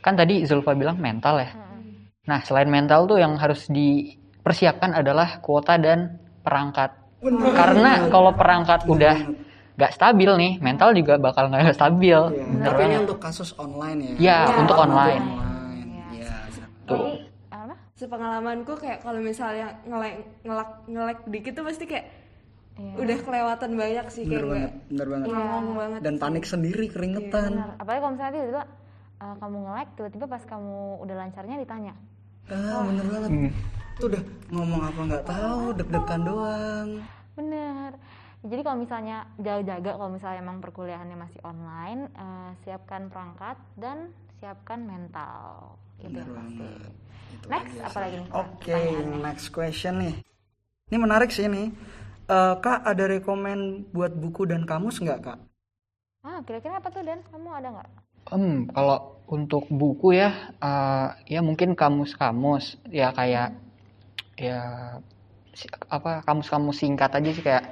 Kan 0.02 0.18
tadi 0.18 0.42
Zulfa 0.42 0.74
bilang 0.74 0.98
mental 0.98 1.38
ya. 1.38 1.54
Nah, 2.22 2.38
selain 2.42 2.70
mental 2.70 3.06
tuh 3.06 3.18
yang 3.18 3.34
harus 3.38 3.66
dipersiapkan 4.42 4.90
adalah 4.98 5.38
kuota 5.38 5.78
dan 5.78 6.18
perangkat. 6.42 6.90
Karena 7.54 8.10
kalau 8.10 8.34
perangkat 8.34 8.90
udah 8.90 9.14
nggak 9.78 9.92
stabil 9.94 10.30
nih, 10.34 10.52
mental 10.58 10.90
juga 10.98 11.14
bakal 11.14 11.46
nggak 11.46 11.78
stabil. 11.78 12.10
Iya, 12.10 12.42
Bener 12.50 12.66
Tapi 12.66 12.80
ini 12.82 12.96
untuk 13.06 13.18
kasus 13.22 13.54
online 13.54 13.98
ya. 14.02 14.12
Iya, 14.18 14.38
untuk 14.58 14.74
online. 14.74 15.22
Online. 15.22 15.90
Iya. 16.10 16.34
Jadi 16.90 17.10
apa? 17.54 17.74
Sepengalamanku 17.94 18.74
kayak 18.74 18.98
kalau 19.06 19.22
misalnya 19.22 19.78
ngelek 19.86 20.14
ngelak 20.42 20.70
ngelek 20.90 21.18
dikit 21.30 21.52
tuh 21.54 21.64
pasti 21.70 21.86
kayak 21.86 22.06
Iya. 22.72 22.94
udah 22.98 23.18
kelewatan 23.20 23.70
banyak 23.76 24.06
sih 24.10 24.24
Bener 24.24 24.42
kayak 24.42 24.50
banget, 24.50 24.72
bener 24.88 25.06
banget. 25.06 25.26
ngomong 25.28 25.74
banget. 25.76 26.00
Dan 26.02 26.14
panik 26.18 26.44
sendiri 26.48 26.88
keringetan. 26.90 27.52
Benar. 27.52 27.70
Apalagi 27.78 28.00
kalau 28.00 28.12
misalnya 28.18 28.32
tiba-tiba 28.34 28.62
eh, 29.22 29.34
kamu 29.38 29.56
nge-like, 29.62 29.92
tiba-tiba 29.94 30.26
pas 30.26 30.42
kamu 30.42 30.76
udah 30.98 31.14
lancarnya 31.14 31.56
ditanya. 31.62 31.94
Ah, 32.50 32.82
bener 32.82 33.06
banget. 33.06 33.30
Hmm. 33.30 33.52
Itu 33.96 34.04
udah 34.10 34.22
ngomong 34.52 34.82
apa 34.88 35.00
nggak 35.08 35.24
tahu, 35.28 35.62
deg-degan 35.78 36.20
doang. 36.24 36.88
Bener. 37.36 37.90
Jadi 38.42 38.60
kalau 38.66 38.78
misalnya 38.82 39.16
jaga-jaga 39.38 39.90
kalau 39.94 40.10
misalnya 40.10 40.38
emang 40.42 40.58
perkuliahannya 40.58 41.14
masih 41.14 41.40
online, 41.46 42.10
eh, 42.10 42.50
siapkan 42.66 43.06
perangkat 43.06 43.56
dan 43.78 44.10
siapkan 44.42 44.82
mental. 44.82 45.78
Itu 46.02 46.10
Bener 46.10 46.26
yang 46.26 46.34
pasti. 46.34 46.66
banget. 46.66 46.92
Itu 47.32 47.46
Next, 47.48 47.74
aja 47.78 47.86
apa 47.86 47.98
lagi 48.02 48.16
nih? 48.18 48.28
Oke, 48.34 48.78
next 49.22 49.46
question 49.54 49.94
nih. 50.02 50.14
Ini 50.90 50.96
menarik 50.98 51.30
sih 51.30 51.46
nih. 51.46 51.68
Eh, 52.26 52.54
kak, 52.64 52.80
ada 52.82 53.04
rekomen 53.06 53.86
buat 53.94 54.12
buku 54.14 54.42
dan 54.50 54.66
kamus 54.66 54.98
nggak 54.98 55.20
kak? 55.22 55.38
Ah, 56.26 56.38
kira-kira 56.46 56.78
apa 56.82 56.88
tuh 56.90 57.02
Dan? 57.06 57.22
Kamu 57.30 57.48
ada 57.54 57.68
nggak? 57.74 57.88
Em, 58.34 58.66
kalau 58.74 58.98
untuk 59.30 59.64
buku 59.70 60.14
ya, 60.18 60.30
eh, 60.58 61.08
ya 61.38 61.40
mungkin 61.42 61.74
kamus-kamus 61.78 62.64
ya 62.90 63.10
kayak 63.14 63.54
ya 64.42 64.60
si- 65.52 65.70
apa 65.88 66.20
kamus-kamus 66.22 66.76
singkat 66.76 67.10
aja 67.10 67.30
sih 67.30 67.40
kayak 67.40 67.64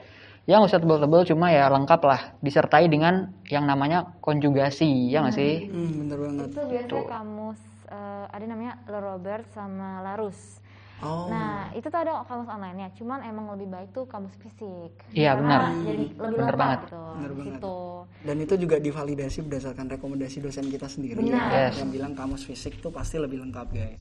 ya 0.45 0.57
nggak 0.57 0.69
usah 0.69 0.81
tebel-tebel 0.81 1.23
cuma 1.27 1.51
ya 1.51 1.69
lengkap 1.69 2.01
lah 2.03 2.21
disertai 2.39 2.87
dengan 2.87 3.15
yang 3.47 3.65
namanya 3.65 4.17
konjugasi 4.21 4.89
ya 5.09 5.21
nggak 5.21 5.37
sih? 5.37 5.67
Hmm, 5.67 5.91
bener 6.01 6.19
banget. 6.19 6.47
Itu 6.49 6.61
biasanya 6.63 7.03
kamus 7.07 7.61
eh, 7.87 8.25
ada 8.29 8.45
namanya 8.45 8.75
Le 8.87 8.99
Robert 8.99 9.47
sama 9.51 10.01
Larus. 10.01 10.59
Oh, 11.01 11.33
Nah, 11.33 11.73
itu 11.73 11.89
tuh 11.89 11.97
ada 11.97 12.21
kamus 12.23 12.45
online-nya, 12.45 12.93
cuman 12.93 13.25
emang 13.25 13.49
lebih 13.51 13.73
baik 13.73 13.89
tuh 13.91 14.05
kamus 14.05 14.37
fisik. 14.37 14.93
Iya, 15.11 15.33
benar. 15.33 15.73
Jadi 15.81 16.13
lebih 16.13 16.21
Benar 16.37 16.37
lengkap 16.45 16.59
banget. 16.61 16.81
gitu. 16.85 17.01
Benar 17.01 17.31
di 17.31 17.37
banget. 17.37 17.55
situ. 17.57 17.79
dan 18.21 18.37
itu 18.37 18.55
juga 18.59 18.77
divalidasi 18.77 19.39
berdasarkan 19.41 19.87
rekomendasi 19.91 20.37
dosen 20.41 20.69
kita 20.69 20.85
sendiri 20.85 21.17
Benar. 21.17 21.49
ya. 21.49 21.73
Yes. 21.73 21.81
Yang 21.81 21.91
bilang 21.91 22.13
kamus 22.13 22.45
fisik 22.45 22.77
tuh 22.79 22.93
pasti 22.93 23.17
lebih 23.17 23.41
lengkap 23.41 23.67
guys. 23.73 23.97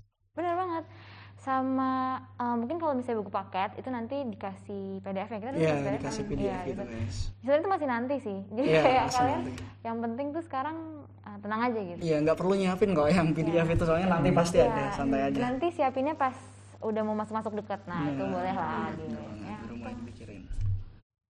Sama 1.40 1.92
eh, 2.36 2.56
mungkin 2.56 2.78
kalau 2.78 2.94
misalnya 2.94 3.24
buku 3.24 3.32
paket 3.32 3.72
itu 3.80 3.88
nanti 3.88 4.16
dikasih 4.28 5.00
PDF 5.00 5.30
ya 5.30 5.38
kita 5.40 5.50
dulu 5.50 5.62
Iya, 5.64 5.76
dikasih 5.96 6.24
kan? 6.24 6.30
PDF 6.30 6.44
Iya, 6.44 6.58
gitu 6.68 6.84
guys. 6.84 7.16
Sebenarnya 7.40 7.62
itu 7.62 7.70
masih 7.72 7.88
nanti 7.88 8.16
sih. 8.20 8.38
Jadi 8.58 8.68
Iya, 8.68 8.82
kayak 8.84 9.06
kalian 9.10 9.40
nanti. 9.40 9.54
yang 9.82 9.98
penting 10.00 10.28
tuh 10.36 10.44
sekarang 10.44 10.78
eh, 11.24 11.38
tenang 11.40 11.62
aja 11.64 11.80
gitu. 11.80 12.02
Iya, 12.04 12.16
nggak 12.22 12.38
perlu 12.38 12.54
nyiapin 12.54 12.92
kok 12.92 13.08
yang 13.08 13.28
PDF 13.32 13.68
itu 13.72 13.84
soalnya 13.88 14.08
nanti 14.12 14.30
pasti 14.36 14.58
ada, 14.60 14.68
Iya, 14.68 14.92
santai 14.92 15.22
aja. 15.26 15.40
Nanti 15.40 15.68
siapinnya 15.72 16.16
pas 16.16 16.36
udah 16.80 17.02
mau 17.04 17.16
masuk-masuk 17.16 17.54
dekat. 17.56 17.80
Nah, 17.88 18.04
itu 18.06 18.20
Iya, 18.20 18.32
boleh 18.32 18.54
lah 18.54 18.72
bener 18.72 18.94
gitu. 19.00 19.20
Ya. 19.42 19.58
dipikirin. 19.90 20.42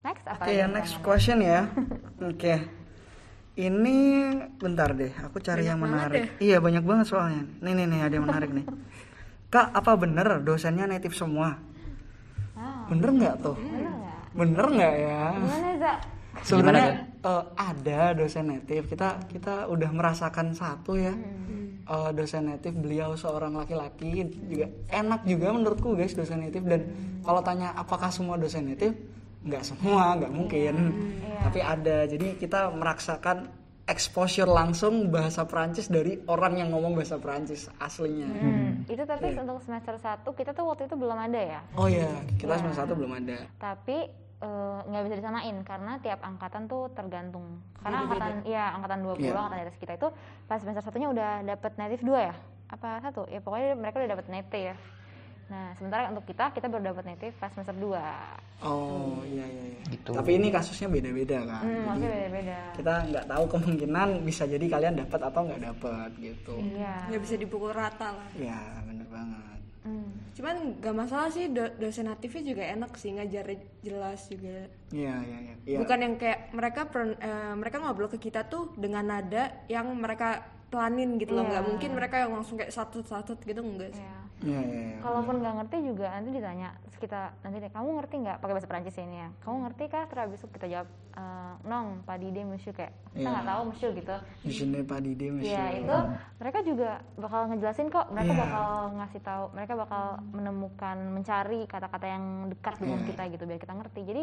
Next 0.06 0.24
apa? 0.24 0.38
Oke 0.38 0.46
lagi 0.46 0.60
ya 0.62 0.66
next 0.70 0.94
question 1.02 1.38
ya. 1.42 1.60
Oke. 2.30 2.54
Ini 3.56 3.96
bentar 4.60 4.92
deh, 4.92 5.10
aku 5.16 5.40
cari 5.40 5.64
yang 5.64 5.80
menarik. 5.80 6.36
Iya 6.38 6.60
banyak 6.60 6.84
banget 6.84 7.06
soalnya. 7.08 7.42
Nih 7.64 7.72
nih 7.72 7.86
nih 7.88 8.00
ada 8.04 8.14
yang 8.14 8.26
menarik 8.28 8.52
nih. 8.52 8.66
Kak, 9.46 9.72
apa 9.72 9.92
bener 9.94 10.42
dosennya 10.42 10.90
native 10.90 11.14
semua? 11.14 11.56
Ah, 12.56 12.88
Bener 12.90 13.12
nggak 13.14 13.34
tuh? 13.44 13.56
bener 13.56 13.92
nggak? 13.94 14.18
Bener 14.34 14.66
nggak 14.74 14.94
ya? 14.98 15.22
Sebenarnya 16.42 16.88
eh, 17.24 17.44
ada 17.56 18.00
dosen 18.12 18.50
native. 18.50 18.84
Kita 18.90 19.22
kita 19.30 19.70
udah 19.70 19.90
merasakan 19.94 20.52
satu 20.52 20.98
ya. 20.98 21.14
Eh, 21.86 22.10
dosen 22.18 22.50
native 22.50 22.74
beliau 22.74 23.14
seorang 23.14 23.54
laki-laki 23.54 24.26
juga 24.50 24.66
enak 24.90 25.22
juga 25.22 25.54
menurutku 25.54 25.94
guys 25.94 26.18
dosen 26.18 26.42
native 26.42 26.66
dan 26.66 26.82
kalau 27.22 27.38
tanya 27.46 27.70
apakah 27.78 28.10
semua 28.10 28.34
dosen 28.34 28.66
native 28.66 28.98
nggak 29.46 29.62
semua 29.62 30.18
nggak 30.18 30.34
mungkin 30.34 30.74
tapi 31.46 31.62
ada 31.62 32.10
jadi 32.10 32.34
kita 32.42 32.74
merasakan 32.74 33.46
exposure 33.86 34.44
langsung 34.44 35.08
bahasa 35.08 35.42
Perancis 35.42 35.86
dari 35.86 36.18
orang 36.26 36.58
yang 36.58 36.68
ngomong 36.70 36.92
bahasa 36.92 37.16
Perancis 37.16 37.70
aslinya 37.78 38.26
Hmm, 38.26 38.82
itu 38.84 39.02
tapi 39.02 39.30
untuk 39.32 39.62
semester 39.62 39.94
1 39.94 40.26
kita 40.28 40.50
tuh 40.50 40.66
waktu 40.66 40.84
itu 40.84 40.94
belum 40.94 41.14
ada 41.16 41.38
ya. 41.38 41.60
oh 41.74 41.86
ya 41.86 42.10
kita 42.34 42.56
semester 42.56 42.82
satu 42.82 42.94
belum 42.94 43.14
ada 43.16 43.46
Tapi 43.56 43.96
eh, 44.36 44.78
nggak 44.84 45.02
bisa 45.02 45.16
disamain 45.16 45.56
karena 45.62 45.96
tiap 45.98 46.20
angkatan 46.20 46.66
tuh 46.66 46.92
tergantung. 46.92 47.62
Karena 47.78 48.04
angkatan 48.04 48.32
iya 48.44 48.64
angkatan 48.70 49.00
20 49.00 49.22
Iya. 49.22 49.32
angkatan 49.32 49.56
di 49.56 49.64
atas 49.64 49.78
kita 49.78 49.92
itu 49.94 50.08
pas 50.44 50.58
semester 50.58 50.82
satunya 50.82 51.08
udah 51.08 51.30
dapet 51.46 51.72
native 51.76 52.02
2 52.02 52.20
ya. 52.20 52.34
Apa 52.66 52.98
satu? 53.00 53.24
Ya 53.26 53.38
pokoknya 53.38 53.72
mereka 53.72 53.96
udah 53.96 54.12
dapet 54.12 54.26
native 54.26 54.64
ya. 54.66 54.76
Nah, 55.46 55.70
sementara 55.72 56.10
untuk 56.10 56.26
kita 56.26 56.50
kita 56.50 56.66
baru 56.66 56.90
dapet 56.90 57.06
native 57.06 57.34
pas 57.36 57.48
semester 57.48 57.70
2. 57.72 57.94
oh 58.58 59.20
iya 59.22 59.44
iya, 59.44 59.64
iya. 59.68 59.80
Gitu. 59.86 60.10
tapi 60.10 60.30
ini 60.34 60.48
kasusnya 60.48 60.88
beda-beda 60.88 61.44
kan 61.44 61.60
Hmm, 61.60 61.70
Jadi 61.70 61.86
maksudnya 61.86 62.10
beda-beda. 62.10 62.58
kita 62.72 62.94
nggak 63.06 63.26
tahu 63.28 63.44
kemungkinan 63.48 64.08
bisa 64.22 64.42
jadi 64.44 64.66
kalian 64.66 64.94
dapat 64.98 65.20
atau 65.22 65.40
nggak 65.44 65.62
dapat 65.62 66.10
gitu 66.16 66.54
Iya. 66.58 66.94
nggak 67.06 67.20
bisa 67.20 67.34
dipukul 67.36 67.70
rata 67.70 68.10
lah 68.12 68.28
ya 68.34 68.56
bener 68.82 69.06
banget 69.06 69.44
Hmm. 69.82 70.10
cuman 70.32 70.56
gak 70.76 70.96
masalah 70.96 71.28
sih 71.28 71.46
do- 71.46 71.70
dosen 71.76 72.08
natifnya 72.08 72.42
juga 72.48 72.62
enak 72.66 72.90
sih 72.96 73.12
ngajar 73.12 73.46
jelas 73.80 74.26
juga 74.26 74.66
iya 74.90 75.14
iya 75.20 75.38
iya 75.38 75.54
Iya. 75.64 75.78
bukan 75.78 75.98
yang 76.00 76.14
kayak 76.16 76.40
mereka 76.50 76.80
per- 76.86 77.14
eh, 77.16 77.54
mereka 77.54 77.76
ngobrol 77.78 78.08
ke 78.08 78.18
kita 78.18 78.42
tuh 78.44 78.74
dengan 78.74 79.06
nada 79.06 79.62
yang 79.66 79.86
mereka 79.92 80.42
pelanin 80.66 81.14
gitu 81.16 81.32
loh 81.32 81.46
nggak 81.46 81.62
mungkin 81.64 81.90
mereka 81.94 82.16
yang 82.18 82.34
langsung 82.34 82.58
kayak 82.58 82.70
satu-satu 82.70 83.38
gitu 83.38 83.60
enggak 83.60 83.94
sih 83.94 84.02
Iya. 84.02 84.20
iya 84.44 84.60
iya 84.60 84.80
iya. 84.92 84.98
Kalaupun 85.00 85.40
nggak 85.40 85.54
ngerti 85.56 85.76
juga 85.80 86.12
nanti 86.12 86.28
ditanya 86.28 86.68
terus 86.84 86.96
kita 86.98 87.20
nanti 87.40 87.56
deh, 87.56 87.70
kamu 87.70 87.88
ngerti 87.96 88.14
nggak 88.20 88.36
pakai 88.36 88.52
bahasa 88.52 88.68
Perancis 88.68 88.98
ini 88.98 89.16
ya? 89.16 89.28
Kamu 89.40 89.56
ngerti 89.64 89.84
kah? 89.88 90.04
Terus 90.04 90.36
itu 90.36 90.46
kita 90.50 90.66
jawab 90.66 90.88
"Eh, 91.16 91.54
nong, 91.64 92.04
pas 92.04 92.20
di 92.20 92.28
monsieur 92.36 92.74
kayak 92.74 92.92
kita 93.10 93.22
Iya. 93.22 93.32
nggak 93.32 93.46
tahu 93.46 93.60
monsieur 93.64 93.90
gitu. 93.92 94.16
di 94.42 94.52
sini 94.52 94.78
Pak 94.82 94.98
Didi 95.00 95.26
Mas. 95.30 95.42
Iya 95.42 95.64
itu 95.72 95.96
mereka 96.36 96.58
juga 96.60 96.90
bakal 97.16 97.40
ngejelasin 97.48 97.88
kok. 97.88 98.06
Mereka 98.12 98.28
Iya. 98.30 98.40
bakal 98.42 98.68
ngasih 98.92 99.20
tahu, 99.24 99.44
mereka 99.50 99.72
bakal 99.74 100.04
menemukan 100.30 100.96
mencari 101.10 101.60
kata-kata 101.64 102.06
yang 102.06 102.24
dekat 102.50 102.74
dengan 102.76 103.00
Iya. 103.00 103.06
kita 103.08 103.22
gitu 103.32 103.44
biar 103.46 103.56
kita 103.58 103.72
ngerti. 103.72 104.00
Jadi 104.04 104.22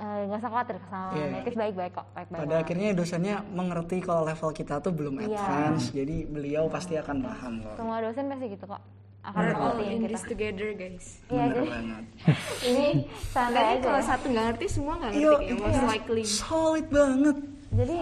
eh, 0.00 0.20
nggak 0.24 0.38
usah 0.38 0.50
khawatir 0.50 0.76
sama 0.82 1.12
Iya. 1.12 1.26
native 1.30 1.56
baik-baik 1.56 1.92
kok, 1.92 2.06
baik-baik. 2.10 2.40
Pada 2.40 2.54
akhirnya 2.58 2.88
dosennya 2.92 3.36
mengerti 3.46 3.96
kalau 4.00 4.22
level 4.24 4.50
kita 4.50 4.74
tuh 4.78 4.90
belum 4.90 5.14
Iya. 5.18 5.28
advance, 5.30 5.84
jadi 5.90 6.16
beliau 6.26 6.64
pasti 6.66 6.96
akan 6.96 7.16
paham 7.20 7.52
kok. 7.60 7.74
Semua 7.76 7.96
dosen 8.00 8.24
pasti 8.26 8.46
gitu 8.48 8.64
kok. 8.66 8.82
Akan 9.20 9.36
we're 9.38 9.52
all 9.54 9.76
in 9.76 10.00
kita. 10.00 10.08
this 10.08 10.24
together 10.24 10.68
guys 10.72 11.20
Iya 11.26 11.44
jadi 11.46 11.68
banget. 11.68 12.04
ini 12.70 12.86
santai 13.28 13.64
aja. 13.70 13.84
kalau 13.84 14.00
ya. 14.00 14.06
satu 14.06 14.26
nggak 14.26 14.44
ngerti 14.48 14.66
semua 14.66 14.94
nggak 14.96 15.12
Iya, 15.12 15.20
ngerti 15.28 15.44
kayak 15.44 15.60
most 15.60 15.82
likely 15.86 16.24
solid 16.24 16.86
banget. 16.88 17.36
Jadi 17.70 17.96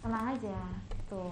tenang 0.00 0.24
aja 0.28 0.56
tuh. 1.06 1.30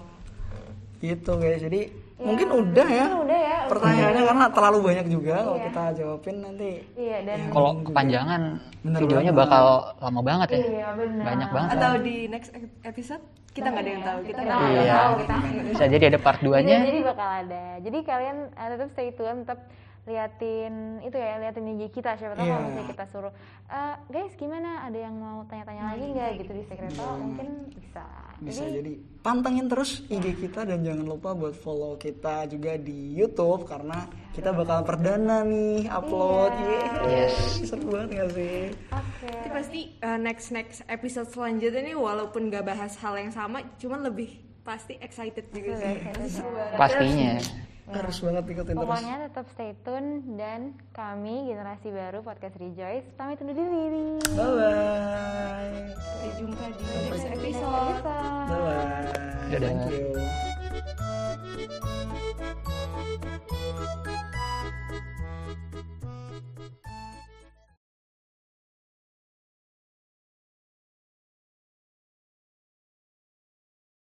Gitu 0.97 1.31
guys. 1.33 1.59
Jadi 1.61 1.81
mungkin 2.19 2.47
udah 2.51 2.87
ya. 2.87 3.05
Mungkin 3.05 3.23
udah 3.23 3.39
ya. 3.39 3.57
Pertanyaannya 3.67 4.23
karena 4.23 4.45
terlalu 4.49 4.77
banyak 4.83 5.05
juga 5.07 5.35
kalau 5.39 5.59
kita 5.59 5.83
jawabin 5.93 6.35
nanti. 6.39 6.71
Iya 6.93 7.17
dan 7.21 7.37
Kalau 7.49 7.71
kepanjangan 7.83 8.41
Bener 8.79 8.99
videonya 8.99 9.31
banget. 9.31 9.43
bakal 9.45 9.65
lama 9.99 10.21
banget 10.21 10.47
ya. 10.47 10.57
iya 10.59 10.87
benar. 10.93 11.23
Banyak 11.25 11.49
banget. 11.51 11.69
atau 11.73 11.91
di 11.99 12.15
next 12.27 12.49
episode 12.81 13.23
kita 13.49 13.67
nggak 13.67 13.81
ada 13.81 13.91
yang 13.91 14.03
tahu 14.03 14.19
kita 14.23 14.39
nggak 14.39 14.59
Iya. 14.77 14.93
tahu 14.95 15.13
kita. 15.17 15.33
Bisa 15.67 15.85
jadi 15.87 16.03
ada 16.07 16.19
part 16.19 16.39
2-nya. 16.39 16.77
Iya, 16.77 16.85
jadi 16.85 16.99
bakal 17.03 17.29
ada. 17.39 17.63
Jadi 17.79 17.97
kalian 18.03 18.37
eh, 18.51 18.67
tetap 18.71 18.87
stay 18.91 19.09
tune, 19.11 19.39
tetap 19.41 19.59
liatin 20.07 20.73
itu 21.03 21.13
ya, 21.13 21.35
liatin 21.37 21.67
IG 21.67 21.91
kita. 21.91 22.15
Siapa 22.15 22.33
tahu 22.33 22.47
Iya. 22.47 22.55
kalau 22.55 22.65
misalnya 22.65 22.87
kita 22.87 23.05
suruh, 23.11 23.33
"Eh, 23.67 23.95
guys 24.07 24.33
gimana? 24.33 24.87
Ada 24.87 24.97
yang 25.03 25.15
mau 25.19 25.43
tanya-tanya 25.45 25.83
lagi 25.91 26.05
nggak 26.15 26.29
gitu 26.39 26.51
di 26.55 26.63
sekretariat? 26.63 27.17
Mungkin 27.19 27.47
bisa. 27.75 28.05
Bisa 28.37 28.63
Jadi 28.63 28.73
jadi 28.79 28.93
pantengin 29.19 29.67
terus 29.67 30.05
IG 30.07 30.25
kita 30.39 30.63
dan 30.63 30.79
jangan 30.81 31.03
lupa 31.03 31.33
buat 31.33 31.53
follow 31.53 31.97
kita 31.97 32.47
juga 32.47 32.79
di 32.79 33.11
YouTube 33.13 33.67
karena 33.67 34.07
kita 34.31 34.53
bakal 34.53 34.85
perdana 34.85 35.43
nih 35.43 35.89
upload. 35.89 36.53
Yeay. 36.55 37.27
Yes. 37.27 37.35
Seru 37.67 37.91
banget 37.91 38.09
gak 38.15 38.29
sih? 38.31 38.57
oke. 38.93 39.27
Nanti 39.27 39.49
pasti 39.51 39.79
uh, 39.99 40.15
next 40.17 40.47
next 40.53 40.77
episode 40.87 41.27
selanjutnya 41.27 41.81
nih 41.83 41.97
walaupun 41.97 42.47
gak 42.47 42.63
bahas 42.63 42.95
hal 43.01 43.17
yang 43.19 43.33
sama, 43.33 43.65
cuman 43.75 44.07
lebih 44.07 44.39
pasti 44.63 44.95
excited 45.01 45.49
juga 45.51 45.75
sih. 45.81 45.95
Pasti 46.77 47.05
seru 47.11 47.76
Harus 47.87 48.19
banget 48.19 48.43
ikutin 48.51 48.75
terus. 48.75 48.83
Pokoknya 48.83 49.31
tetap 49.31 49.47
stay 49.55 49.71
tune 49.87 50.35
dan 50.35 50.75
kami 50.91 51.47
generasi 51.47 51.87
baru 51.87 52.19
podcast 52.19 52.59
Rejoice 52.59 53.07
pamit 53.15 53.39
undur 53.39 53.55
diri. 53.55 54.19
Bye 54.35 54.43
bye. 54.43 55.95
Sampai 55.95 56.35
jumpa 56.35 56.67
di 56.75 56.83
next 56.83 57.31
episode. 57.31 58.03
Bye 58.03 58.03
bye. 58.03 59.07
Dadah. 59.47 59.71
Thank 59.71 59.95
you. 59.95 60.19